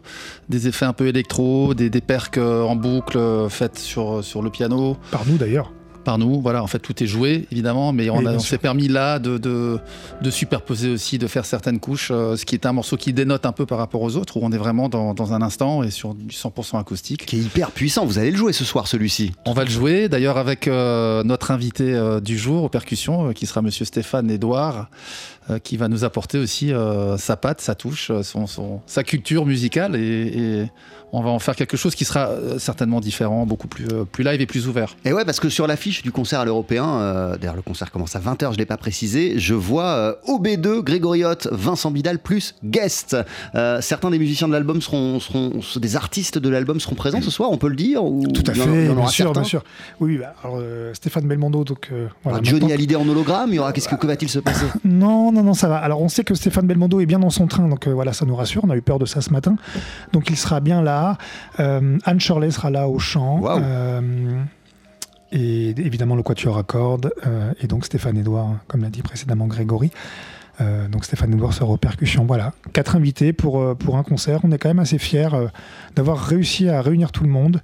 des 0.50 0.68
effets 0.68 0.86
un 0.86 0.94
peu 0.94 1.08
électro, 1.08 1.74
des, 1.74 1.90
des 1.90 2.02
percs 2.02 2.38
euh, 2.38 2.62
en 2.64 2.76
boucle 2.76 3.18
faites 3.50 3.80
sur, 3.80 4.24
sur 4.24 4.42
le 4.42 4.50
piano 4.50 4.98
Par 5.12 5.26
nous 5.28 5.38
d'ailleurs. 5.38 5.72
Par 6.04 6.18
nous. 6.18 6.42
Voilà, 6.42 6.64
en 6.64 6.68
fait 6.68 6.80
tout 6.80 7.04
est 7.04 7.08
joué 7.08 7.48
évidemment, 7.52 7.94
mais 7.94 8.10
on, 8.10 8.40
s'est 8.40 8.58
permis 8.58 8.88
là 8.88 9.20
de, 9.20 9.38
de, 9.38 9.80
de 10.22 10.30
superposer 10.30 10.90
aussi, 10.90 11.18
de 11.18 11.28
faire 11.28 11.46
certaines 11.46 11.80
couches, 11.80 12.10
euh, 12.12 12.36
ce 12.36 12.46
qui 12.46 12.56
est 12.56 12.66
un 12.66 12.74
morceau 12.74 12.98
qui 12.98 13.14
dénote 13.14 13.46
un 13.46 13.52
peu 13.52 13.66
par 13.66 13.78
rapport 13.78 14.02
aux 14.02 14.16
autres, 14.16 14.38
où 14.38 14.42
on 14.44 14.52
est 14.52 14.58
vraiment 14.58 14.90
dans, 14.90 15.14
dans 15.14 15.34
un 15.34 15.42
instant 15.42 15.84
et 15.84 15.92
sur 15.92 16.14
du 16.14 16.28
100% 16.28 16.80
acoustique. 16.80 17.26
Qui 17.26 17.38
est 17.38 17.42
hyper 17.42 17.72
puissant. 17.72 18.06
Vous 18.06 18.20
allez 18.20 18.32
le 18.32 18.38
jouer 18.38 18.54
ce 18.54 18.66
soir, 18.66 18.88
celui-ci. 18.88 19.32
On 19.46 19.54
va 19.54 19.64
le 19.64 19.70
jouer 19.70 20.10
d'ailleurs 20.10 20.38
avec 20.38 20.68
euh, 20.68 21.24
notre 21.24 21.52
invité 21.52 21.94
euh, 21.94 22.20
du 22.20 22.38
jour 22.38 22.64
aux 22.64 22.70
percussions, 22.70 23.30
euh, 23.30 23.34
qui 23.34 23.46
sera 23.46 23.62
Monsieur 23.62 23.86
Stéphane 23.86 24.30
Edouard, 24.30 24.88
euh, 25.43 25.43
qui 25.64 25.78
va 25.78 25.88
nous 25.88 26.04
apporter 26.04 26.38
aussi 26.38 26.72
euh, 26.74 27.18
sa 27.18 27.36
patte, 27.38 27.62
sa 27.62 27.76
touche, 27.76 28.10
euh, 28.12 28.24
son, 28.24 28.48
son- 28.48 28.82
sa 28.86 29.04
culture 29.04 29.46
musicale, 29.46 29.96
et, 29.96 30.00
et 30.62 30.66
on 31.16 31.22
va 31.22 31.30
en 31.30 31.38
faire 31.40 31.56
quelque 31.56 31.78
chose 31.78 31.94
qui 31.94 32.06
sera 32.06 32.30
euh, 32.30 32.58
certainement 32.58 33.00
différent, 33.00 33.46
beaucoup 33.46 33.68
plus, 33.68 33.86
euh, 33.92 34.04
plus 34.04 34.24
live 34.24 34.42
et 34.42 34.46
plus 34.48 34.68
ouvert. 34.68 34.96
Et 35.06 35.14
ouais, 35.14 35.26
parce 35.26 35.40
que 35.40 35.48
sur 35.50 35.68
l'affiche 35.68 36.02
du 36.02 36.12
concert 36.12 36.40
à 36.40 36.46
l'Européen, 36.46 36.88
euh, 37.02 37.38
d'ailleurs 37.38 37.56
le 37.56 37.62
concert 37.62 37.92
commence 37.92 38.16
à 38.16 38.20
20h, 38.20 38.46
je 38.46 38.52
ne 38.52 38.56
l'ai 38.58 38.66
pas 38.66 38.78
précisé, 38.78 39.34
je 39.38 39.54
vois 39.54 39.86
euh, 39.86 40.14
OB2, 40.28 40.80
Grégoriotte, 40.82 41.48
Vincent 41.52 41.92
Bidal 41.92 42.18
plus 42.20 42.56
guest. 42.64 43.16
Euh, 43.54 43.80
certains 43.82 44.10
des 44.10 44.18
musiciens 44.18 44.48
de 44.48 44.54
l'album 44.54 44.82
seront, 44.82 45.20
seront, 45.20 45.52
des 45.76 45.96
artistes 45.96 46.38
de 46.40 46.50
l'album 46.50 46.80
seront 46.80 46.96
présents 46.96 47.22
ce 47.22 47.30
soir, 47.32 47.52
on 47.52 47.58
peut 47.58 47.70
le 47.70 47.76
dire 47.76 48.04
ou 48.04 48.26
Tout 48.28 48.44
à 48.48 48.54
fait, 48.54 48.62
en 48.62 48.72
bien 48.72 48.98
aura 48.98 49.08
sûr, 49.10 49.26
certains 49.26 49.42
bien 49.42 49.50
sûr. 49.50 49.64
Oui, 50.00 50.18
bah, 50.18 50.34
alors 50.44 50.58
euh, 50.60 50.94
Stéphane 50.96 51.28
Belmondo, 51.28 51.64
donc 51.64 51.90
euh, 51.92 52.08
voilà. 52.24 52.40
Alors, 52.40 52.46
Johnny 52.46 52.74
Hallyday 52.74 52.96
en 52.96 53.08
hologramme, 53.08 53.50
il 53.52 53.56
y 53.56 53.60
aura 53.60 53.72
qu'est-ce 53.72 53.88
que, 53.90 53.96
que 53.96 54.08
va-t-il 54.08 54.30
se 54.30 54.40
passer? 54.40 54.66
Non, 54.84 55.32
non, 55.34 55.44
non, 55.44 55.54
ça 55.54 55.68
va. 55.68 55.78
Alors 55.78 56.02
on 56.02 56.10
sait 56.10 56.24
que 56.24 56.36
Stéphane 56.36 56.68
Belmondo 56.68 57.00
est 57.00 57.06
bien 57.06 57.20
dans 57.20 57.30
son 57.30 57.48
train, 57.48 57.68
donc 57.68 57.88
euh, 57.88 57.94
voilà, 57.94 58.14
ça 58.14 58.26
nous 58.26 58.36
rassure. 58.36 58.64
On 58.64 58.70
a 58.70 58.76
eu 58.76 58.82
peur 58.82 59.00
de 59.00 59.06
ça 59.06 59.22
ce 59.22 59.32
matin, 59.32 59.56
donc 60.12 60.30
il 60.30 60.38
sera 60.38 60.60
bien 60.60 60.82
là. 60.82 61.18
Euh, 61.60 61.98
Anne 62.06 62.20
Shirley 62.20 62.52
sera 62.52 62.70
là 62.70 62.88
au 62.88 63.00
chant. 63.00 63.42
Euh, 63.46 64.42
et 65.32 65.70
évidemment 65.70 66.16
le 66.16 66.22
quatuor 66.22 66.60
à 66.60 66.64
cordes 66.64 67.12
et 67.60 67.66
donc 67.66 67.86
Stéphane 67.86 68.18
Edouard, 68.18 68.58
comme 68.68 68.84
l'a 68.84 68.92
dit 68.92 69.02
précédemment 69.02 69.48
Grégory. 69.48 69.90
Euh, 70.62 70.88
donc 70.88 71.06
Stéphane 71.06 71.34
Edouard 71.34 71.54
sera 71.54 71.72
aux 71.72 71.78
percussions. 71.78 72.26
Voilà, 72.26 72.54
quatre 72.74 72.96
invités 72.96 73.34
pour, 73.34 73.60
euh, 73.60 73.76
pour 73.76 73.98
un 73.98 74.04
concert. 74.04 74.42
On 74.44 74.52
est 74.52 74.58
quand 74.58 74.70
même 74.70 74.80
assez 74.80 74.98
fiers 74.98 75.34
euh, 75.34 75.48
d'avoir 75.96 76.20
réussi 76.20 76.70
à 76.70 76.82
réunir 76.82 77.12
tout 77.12 77.24
le 77.24 77.30
monde 77.30 77.62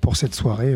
pour 0.00 0.16
cette 0.16 0.34
soirée 0.34 0.74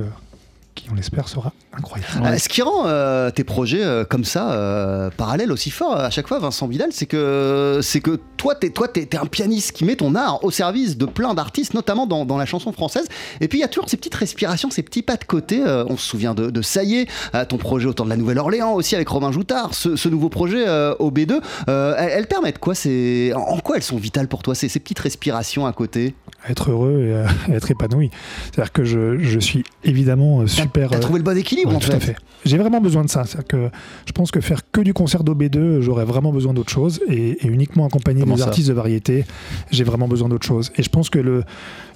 qui, 0.75 0.87
on 0.91 0.95
l'espère, 0.95 1.29
sera 1.29 1.53
incroyable. 1.77 2.11
Euh, 2.25 2.39
Ce 2.39 2.49
qui 2.49 2.63
rend 2.63 2.87
euh, 2.87 3.31
tes 3.31 3.45
projets 3.45 3.83
euh, 3.83 4.05
comme 4.05 4.25
ça, 4.25 4.53
euh, 4.53 5.11
parallèles 5.17 5.53
aussi 5.53 5.71
fort 5.71 5.97
à 5.97 6.11
chaque 6.11 6.29
fois, 6.29 6.39
Vincent 6.39 6.67
Bidal, 6.69 6.91
c'est 6.93 7.07
que, 7.07 7.81
c'est 7.83 8.01
que 8.01 8.19
toi, 8.37 8.55
t'es, 8.55 8.71
toi, 8.71 8.89
t'es, 8.89 9.17
un 9.17 9.27
pianiste 9.27 9.73
qui 9.73 9.85
met 9.85 9.97
ton 9.97 10.15
art 10.15 10.43
au 10.45 10.51
service 10.51 10.97
de 10.97 11.07
plein 11.07 11.35
d'artistes, 11.35 11.75
notamment 11.75 12.07
dans, 12.07 12.39
la 12.39 12.47
chanson 12.47 12.73
française. 12.73 13.07
Et 13.41 13.49
puis 13.49 13.59
il 13.59 13.61
y 13.61 13.65
a 13.65 13.69
toujours 13.69 13.89
ces 13.89 13.97
petites 13.97 14.15
respirations, 14.15 14.71
ces 14.71 14.83
petits 14.83 15.03
pas 15.03 15.17
de 15.17 15.25
côté. 15.25 15.63
On 15.65 15.97
se 15.97 16.07
souvient 16.07 16.35
de, 16.35 16.63
Ça 16.63 16.83
y 16.85 16.97
est, 16.97 17.47
ton 17.49 17.59
projet 17.59 17.87
autour 17.87 18.07
de 18.07 18.11
la 18.11 18.17
Nouvelle-Orléans 18.17 18.73
aussi 18.73 18.95
avec 18.95 19.09
Romain 19.09 19.33
Joutard, 19.33 19.75
ce, 19.75 20.09
nouveau 20.09 20.29
projet 20.29 20.69
au 20.99 21.11
B2. 21.11 21.41
euh, 21.69 21.95
elles, 21.99 22.27
permettent 22.27 22.59
quoi 22.59 22.75
c'est, 22.75 23.33
En 23.35 23.59
quoi 23.59 23.77
elles 23.77 23.83
sont 23.83 23.97
vitales 23.97 24.29
pour 24.29 24.43
toi, 24.43 24.55
ces 24.55 24.69
petites 24.69 24.99
respirations 24.99 25.67
à 25.67 25.73
côté? 25.73 26.15
À 26.44 26.50
être 26.50 26.70
heureux 26.70 27.05
et 27.05 27.14
à, 27.14 27.26
à 27.53 27.55
être 27.57 27.70
épanoui. 27.70 28.11
C'est-à-dire 28.53 28.72
que 28.72 28.85
je, 28.85 29.18
je 29.18 29.38
suis 29.38 29.62
évidemment 29.85 30.40
euh, 30.40 30.46
super. 30.46 30.90
T'as 30.90 30.96
euh, 30.96 31.00
trouvé 31.00 31.18
le 31.18 31.24
bon 31.24 31.37
équilibre 31.37 31.70
Ouais, 31.70 31.76
en 31.76 31.81
tout 31.81 31.88
fait. 31.88 31.96
à 31.96 32.00
fait. 32.00 32.16
J'ai 32.44 32.57
vraiment 32.57 32.81
besoin 32.81 33.05
de 33.05 33.11
ça. 33.11 33.24
C'est-à-dire 33.24 33.46
que 33.48 33.70
je 34.07 34.12
pense 34.12 34.31
que 34.31 34.40
faire 34.40 34.61
que 34.72 34.81
du 34.81 34.94
concert 34.94 35.22
d'OB2, 35.22 35.81
j'aurais 35.81 36.05
vraiment 36.07 36.33
besoin 36.33 36.55
d'autre 36.55 36.70
chose. 36.72 37.00
Et, 37.09 37.44
et 37.44 37.46
uniquement 37.46 37.85
accompagner 37.87 38.22
Comment 38.22 38.37
des 38.37 38.42
artistes 38.42 38.68
de 38.68 38.74
variété, 38.74 39.24
j'ai 39.70 39.85
vraiment 39.85 40.09
besoin 40.09 40.29
d'autre 40.29 40.46
chose. 40.46 40.72
Et 40.76 40.83
je 40.83 40.88
pense 40.88 41.11
que 41.11 41.18
le. 41.18 41.44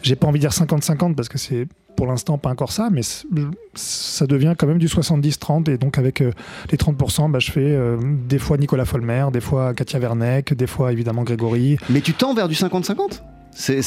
J'ai 0.02 0.16
pas 0.16 0.26
envie 0.26 0.38
de 0.38 0.46
dire 0.46 0.50
50-50 0.50 1.14
parce 1.14 1.30
que 1.30 1.38
c'est 1.38 1.66
pour 1.96 2.06
l'instant 2.06 2.36
pas 2.36 2.50
encore 2.50 2.72
ça, 2.72 2.88
mais 2.92 3.00
ça 3.74 4.26
devient 4.26 4.54
quand 4.58 4.66
même 4.66 4.78
du 4.78 4.88
70-30. 4.88 5.70
Et 5.70 5.78
donc 5.78 5.96
avec 5.96 6.20
euh, 6.20 6.32
les 6.70 6.76
30%, 6.76 7.30
bah, 7.30 7.38
je 7.38 7.50
fais 7.50 7.60
euh, 7.64 7.96
des 8.28 8.38
fois 8.38 8.58
Nicolas 8.58 8.84
Folmer, 8.84 9.26
des 9.32 9.40
fois 9.40 9.72
Katia 9.72 9.98
Werneck, 9.98 10.52
des 10.52 10.66
fois 10.66 10.92
évidemment 10.92 11.22
Grégory. 11.22 11.78
Mais 11.88 12.00
tu 12.02 12.12
tends 12.12 12.34
vers 12.34 12.48
du 12.48 12.54
50-50 12.54 13.22
c'est, 13.54 13.80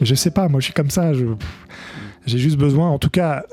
je 0.00 0.14
sais 0.14 0.30
pas, 0.30 0.48
moi 0.48 0.60
je 0.60 0.64
suis 0.66 0.74
comme 0.74 0.90
ça. 0.90 1.12
J'ai 2.26 2.38
juste 2.38 2.58
besoin, 2.58 2.90
en 2.90 2.98
tout 2.98 3.10
cas, 3.10 3.44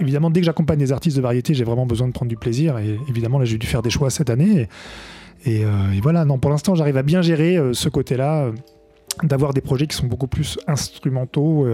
évidemment, 0.00 0.30
dès 0.30 0.40
que 0.40 0.46
j'accompagne 0.46 0.78
des 0.78 0.92
artistes 0.92 1.16
de 1.16 1.22
variété, 1.22 1.54
j'ai 1.54 1.64
vraiment 1.64 1.86
besoin 1.86 2.08
de 2.08 2.12
prendre 2.12 2.28
du 2.28 2.36
plaisir. 2.36 2.78
Et 2.78 2.98
évidemment, 3.08 3.38
là, 3.38 3.44
j'ai 3.44 3.58
dû 3.58 3.66
faire 3.66 3.82
des 3.82 3.90
choix 3.90 4.10
cette 4.10 4.30
année. 4.30 4.68
Et, 5.44 5.64
euh, 5.64 5.70
voilà, 6.02 6.24
non, 6.24 6.38
pour 6.38 6.50
l'instant, 6.50 6.74
j'arrive 6.74 6.96
à 6.96 7.02
bien 7.02 7.22
gérer 7.22 7.56
euh, 7.56 7.72
ce 7.72 7.88
côté-là, 7.88 8.44
euh, 8.44 8.52
d'avoir 9.22 9.54
des 9.54 9.60
projets 9.60 9.86
qui 9.86 9.96
sont 9.96 10.06
beaucoup 10.06 10.26
plus 10.26 10.58
instrumentaux 10.66 11.66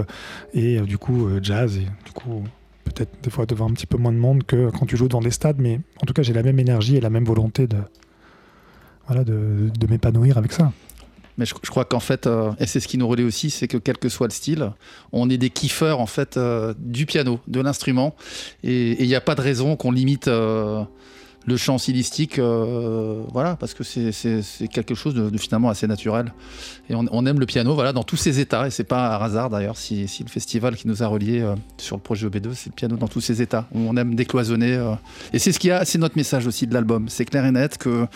et 0.55 0.81
du 0.81 0.99
coup 0.99 1.29
jazz. 1.41 1.77
Et 1.77 1.87
du 2.05 2.13
coup, 2.13 2.43
peut-être 2.85 3.13
des 3.23 3.31
fois 3.31 3.47
devant 3.47 3.71
un 3.71 3.73
petit 3.73 3.87
peu 3.87 3.97
moins 3.97 4.11
de 4.11 4.19
monde 4.19 4.43
que 4.43 4.71
quand 4.71 4.87
tu 4.87 4.97
joues 4.97 5.07
devant 5.07 5.21
des 5.21 5.31
stades. 5.31 5.61
Mais 5.61 5.79
en 6.03 6.07
tout 6.07 6.15
cas, 6.15 6.23
j'ai 6.23 6.33
la 6.33 6.43
même 6.43 6.59
énergie 6.59 6.97
et 6.97 7.01
la 7.01 7.11
même 7.11 7.25
volonté 7.25 7.69
de, 7.69 7.77
voilà, 9.07 9.23
de 9.23 9.87
m'épanouir 9.89 10.37
avec 10.37 10.51
ça. 10.51 10.73
Mais 11.39 11.47
je, 11.47 11.55
crois 11.55 11.85
qu'en 11.85 12.01
fait, 12.01 12.27
euh, 12.27 12.51
et 12.59 12.67
c'est 12.67 12.81
ce 12.81 12.89
qui 12.89 12.99
nous 12.99 13.07
relie 13.07 13.23
aussi, 13.23 13.51
c'est 13.51 13.69
que 13.69 13.79
quel 13.79 13.97
que 13.97 14.09
soit 14.09 14.27
le 14.27 14.33
style, 14.33 14.73
on 15.13 15.31
est 15.31 15.39
des 15.39 15.51
kiffeurs 15.51 16.01
en 16.01 16.07
fait 16.07 16.37
euh, 16.37 16.75
du 16.79 17.07
piano, 17.07 17.39
de 17.47 17.61
l'instrument, 17.61 18.17
et 18.65 19.01
il 19.01 19.07
n'y 19.07 19.15
a 19.15 19.21
pas 19.21 19.37
de 19.37 19.41
raison 19.41 19.77
qu'on 19.77 19.93
limite 19.93 20.27
euh, 20.27 20.83
le 21.47 21.57
chant 21.57 21.79
stylistique, 21.79 22.39
voilà, 22.39 23.57
parce 23.57 23.73
que 23.73 23.83
c'est- 23.83 24.69
quelque 24.71 24.95
chose 24.95 25.15
de, 25.15 25.39
finalement 25.39 25.71
assez 25.71 25.87
naturel. 25.87 26.35
Et 26.91 26.95
on, 26.95 27.25
aime 27.25 27.41
le 27.41 27.47
piano, 27.47 27.75
voilà, 27.75 27.95
dans 27.95 28.03
tous 28.03 28.17
ses 28.19 28.39
états, 28.39 28.67
et 28.67 28.71
c'est 28.71 28.85
pas 28.85 29.17
un 29.17 29.23
hasard 29.25 29.49
d'ailleurs 29.49 29.79
si, 29.79 30.03
le 30.21 30.29
festival 30.29 30.77
qui 30.77 30.87
nous 30.89 31.03
a 31.03 31.07
reliés 31.07 31.43
sur 31.79 31.97
le 31.97 32.03
projet 32.03 32.27
OB2, 32.27 32.53
c'est 32.53 32.69
le 32.69 32.75
piano 32.75 32.97
dans 32.97 33.09
tous 33.09 33.23
ses 33.23 33.41
états. 33.41 33.67
On 33.73 33.97
aime 33.97 34.15
décloisonner, 34.15 34.79
et 35.33 35.39
c'est 35.39 35.53
ce 35.53 35.59
qu'il 35.59 35.69
y 35.69 35.73
a, 35.73 35.87
c'est 35.87 35.97
notre 35.97 36.19
message 36.19 36.47
aussi 36.47 36.67
de 36.67 36.75
l'album. 36.75 37.09
C'est 37.09 37.25
clair 37.25 37.47
et 37.47 37.53
net 37.53 37.79
que 37.79 38.07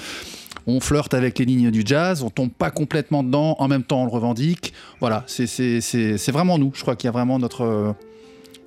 on 0.67 0.81
flirte 0.81 1.15
avec 1.15 1.39
les 1.39 1.45
lignes 1.45 1.71
du 1.71 1.83
jazz, 1.85 2.23
on 2.23 2.31
tombe 2.31 2.51
pas 2.51 2.71
complètement 2.71 3.23
dedans, 3.23 3.57
en 3.59 3.69
même 3.69 3.83
temps 3.83 4.03
on 4.03 4.07
le 4.07 4.11
revendique. 4.13 4.73
Voilà, 5.01 5.25
c'est- 5.27 5.47
c'est 5.47 5.81
c'est- 5.81 6.19
c'est 6.19 6.33
vraiment 6.33 6.59
nous. 6.59 6.71
Je 6.75 6.83
crois 6.83 6.97
qu'il 6.97 7.07
y 7.07 7.11
a 7.11 7.13
vraiment 7.13 7.39
notre, 7.39 7.63
euh, 7.65 7.93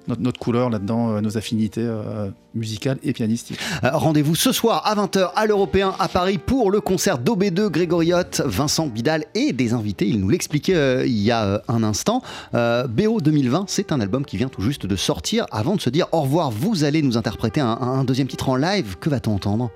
notre, 0.07 0.21
notre 0.21 0.39
couleur 0.39 0.69
là-dedans, 0.69 1.13
euh, 1.13 1.21
nos 1.21 1.35
affinités 1.35 1.81
euh, 1.81 2.29
musicales 2.53 2.99
et 3.03 3.11
pianistiques. 3.11 3.57
Euh, 3.83 3.89
Rendez-vous 3.93 4.35
ce 4.35 4.51
soir 4.51 4.83
à 4.85 4.93
20h 4.93 5.31
à 5.35 5.47
l'Européen 5.47 5.95
à 5.97 6.07
Paris 6.07 6.37
pour 6.37 6.69
le 6.69 6.79
concert 6.79 7.17
d'OB2 7.17 7.69
Grégoriotte, 7.69 8.41
Vincent 8.45 8.85
Bidal 8.85 9.25
et 9.33 9.51
des 9.51 9.73
invités. 9.73 10.07
Il 10.07 10.19
nous 10.19 10.29
l'expliquait 10.29 10.75
euh, 10.75 11.05
il 11.07 11.17
y 11.17 11.31
a 11.31 11.43
euh, 11.43 11.59
un 11.67 11.81
instant. 11.83 12.21
Euh, 12.53 12.85
BO 12.87 13.19
2020, 13.19 13.65
c'est 13.67 13.91
un 13.91 13.99
album 13.99 14.25
qui 14.25 14.37
vient 14.37 14.49
tout 14.49 14.61
juste 14.61 14.85
de 14.85 14.95
sortir. 14.95 15.47
Avant 15.51 15.75
de 15.75 15.81
se 15.81 15.89
dire 15.89 16.05
au 16.11 16.21
revoir, 16.21 16.51
vous 16.51 16.83
allez 16.83 17.01
nous 17.01 17.17
interpréter 17.17 17.61
un, 17.61 17.69
un 17.81 18.03
deuxième 18.03 18.27
titre 18.27 18.49
en 18.49 18.57
live. 18.57 18.97
Que 18.99 19.09
va-t-on 19.09 19.33
entendre? 19.33 19.71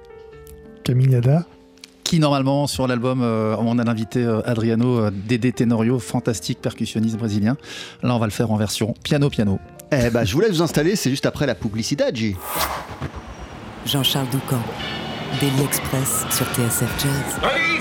Camille. 0.84 1.20
Qui 2.10 2.18
normalement 2.18 2.66
sur 2.66 2.88
l'album, 2.88 3.22
euh, 3.22 3.55
on 3.60 3.78
a 3.78 3.84
l'invité 3.84 4.24
euh, 4.24 4.41
Adriano 4.43 4.97
euh, 4.97 5.12
Dédé 5.14 5.51
Tenorio, 5.51 5.99
fantastique 5.99 6.60
percussionniste 6.60 7.18
brésilien. 7.18 7.55
Là 8.01 8.16
on 8.16 8.18
va 8.18 8.26
le 8.26 8.32
faire 8.32 8.49
en 8.49 8.57
version 8.57 8.95
piano-piano. 9.03 9.60
Eh 9.91 10.10
ben, 10.10 10.26
je 10.26 10.34
vous 10.34 10.41
laisse 10.41 10.53
vous 10.53 10.64
installer, 10.64 10.95
c'est 10.95 11.12
juste 11.12 11.28
après 11.28 11.45
la 11.45 11.53
publicité, 11.53 12.05
J. 12.12 12.36
Jean-Charles 13.86 14.26
Doucan, 14.32 14.57
Daily 15.39 15.62
Express 15.62 16.26
sur 16.32 16.47
TSF 16.47 16.89
Jazz, 16.99 17.39
Allez, 17.43 17.79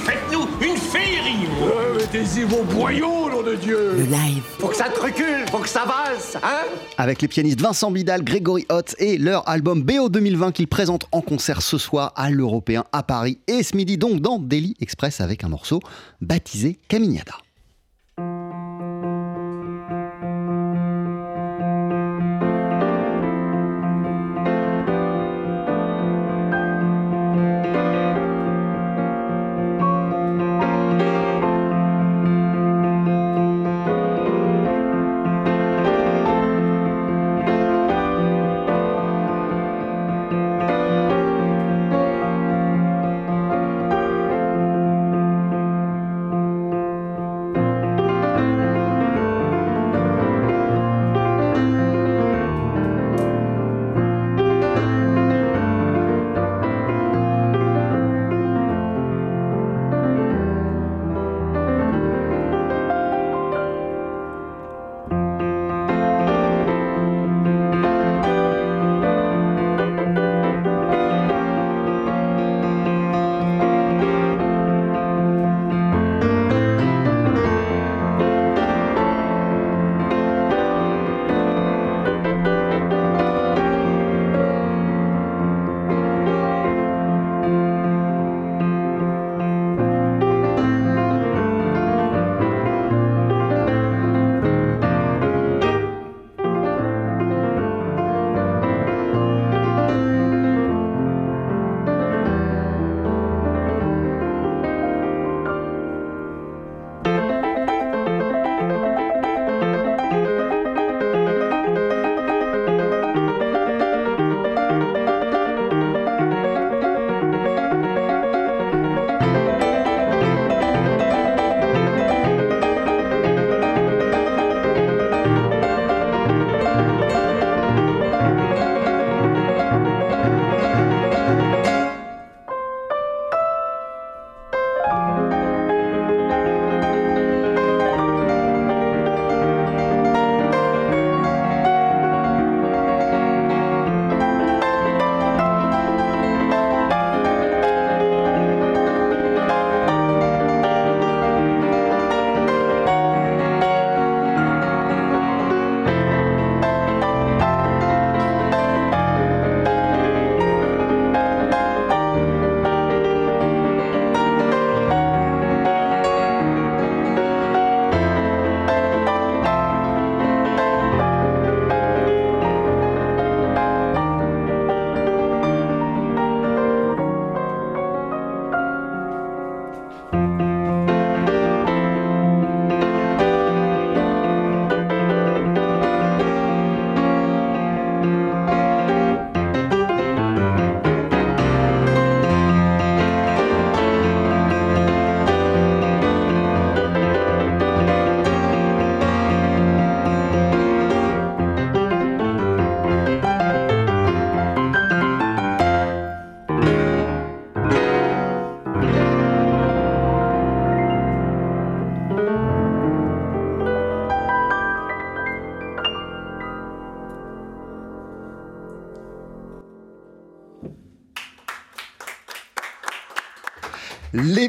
Mettez-y 2.11 2.45
vos 2.45 2.65
boyaux, 2.65 3.29
nom 3.29 3.43
de 3.43 3.55
Dieu 3.55 3.93
le 3.95 4.05
live. 4.05 4.43
Faut 4.59 4.69
que 4.69 4.77
ça 4.77 4.89
te 4.89 4.99
recule, 4.99 5.47
faut 5.51 5.59
que 5.59 5.69
ça 5.69 5.83
avance, 5.83 6.37
hein 6.43 6.63
Avec 6.97 7.21
les 7.21 7.29
pianistes 7.29 7.61
Vincent 7.61 7.91
Bidal, 7.91 8.25
Grégory 8.25 8.65
Hott 8.71 8.95
et 8.99 9.19
leur 9.19 9.47
album 9.47 9.83
BO 9.83 10.09
2020 10.09 10.53
qu'ils 10.53 10.69
présentent 10.69 11.07
en 11.13 11.21
concert 11.21 11.61
ce 11.61 11.77
soir 11.77 12.15
à 12.17 12.31
l'Européen 12.31 12.85
à 12.93 13.03
Paris 13.03 13.41
et 13.47 13.63
ce 13.63 13.77
midi 13.77 13.99
donc 13.99 14.23
dans 14.23 14.39
Daily 14.39 14.75
Express 14.81 15.21
avec 15.21 15.45
un 15.45 15.49
morceau 15.51 15.81
baptisé 16.23 16.79
Caminada. 16.89 17.35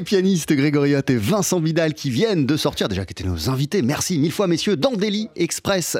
Pianistes 0.10 0.52
Grégory 0.54 0.94
et 0.94 1.16
Vincent 1.18 1.60
Vidal 1.60 1.94
qui 1.94 2.10
viennent 2.10 2.48
de 2.48 2.58
sortir, 2.58 2.88
déjà 2.88 3.06
qui 3.06 3.12
étaient 3.12 3.30
nos 3.30 3.48
invités, 3.52 3.84
merci 3.84 4.18
mille 4.18 4.32
fois 4.32 4.48
messieurs, 4.48 4.76
dans 4.76 4.94
Daily 4.94 5.30
Express 5.36 5.96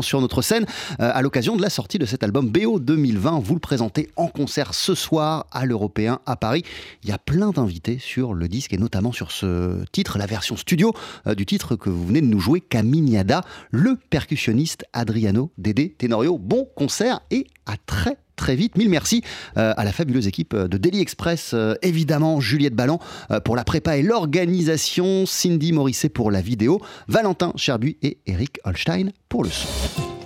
sur 0.00 0.20
notre 0.20 0.42
scène, 0.42 0.64
euh, 1.00 1.10
à 1.12 1.22
l'occasion 1.22 1.56
de 1.56 1.62
la 1.62 1.68
sortie 1.68 1.98
de 1.98 2.06
cet 2.06 2.22
album 2.22 2.50
BO 2.50 2.78
2020. 2.78 3.40
Vous 3.40 3.54
le 3.54 3.60
présentez 3.60 4.10
en 4.14 4.28
concert 4.28 4.74
ce 4.74 4.94
soir 4.94 5.46
à 5.50 5.66
l'Européen 5.66 6.20
à 6.24 6.36
Paris. 6.36 6.62
Il 7.02 7.08
y 7.08 7.12
a 7.12 7.18
plein 7.18 7.50
d'invités 7.50 7.98
sur 7.98 8.32
le 8.32 8.46
disque 8.46 8.74
et 8.74 8.78
notamment 8.78 9.10
sur 9.10 9.32
ce 9.32 9.84
titre, 9.90 10.18
la 10.18 10.26
version 10.26 10.56
studio 10.56 10.92
euh, 11.26 11.34
du 11.34 11.44
titre 11.44 11.74
que 11.74 11.90
vous 11.90 12.06
venez 12.06 12.20
de 12.20 12.26
nous 12.26 12.38
jouer, 12.38 12.60
Caminiada, 12.60 13.42
le 13.72 13.96
percussionniste 14.08 14.84
Adriano 14.92 15.50
Dédé 15.58 15.96
Tenorio. 15.98 16.38
Bon 16.38 16.64
concert 16.76 17.22
et 17.32 17.48
à 17.66 17.76
très 17.76 18.18
très 18.38 18.56
vite. 18.56 18.78
Mille 18.78 18.88
merci 18.88 19.22
euh, 19.58 19.74
à 19.76 19.84
la 19.84 19.92
fabuleuse 19.92 20.26
équipe 20.26 20.56
de 20.56 20.78
Daily 20.78 21.00
Express, 21.00 21.50
euh, 21.52 21.74
évidemment 21.82 22.40
Juliette 22.40 22.74
Ballan 22.74 22.98
euh, 23.30 23.40
pour 23.40 23.56
la 23.56 23.64
prépa 23.64 23.98
et 23.98 24.02
l'organisation, 24.02 25.26
Cindy 25.26 25.72
Morisset 25.72 26.08
pour 26.08 26.30
la 26.30 26.40
vidéo, 26.40 26.80
Valentin 27.08 27.52
Cherbuy 27.56 27.98
et 28.00 28.18
Eric 28.26 28.60
Holstein 28.64 29.10
pour 29.28 29.44
le 29.44 29.50
son. 29.50 30.17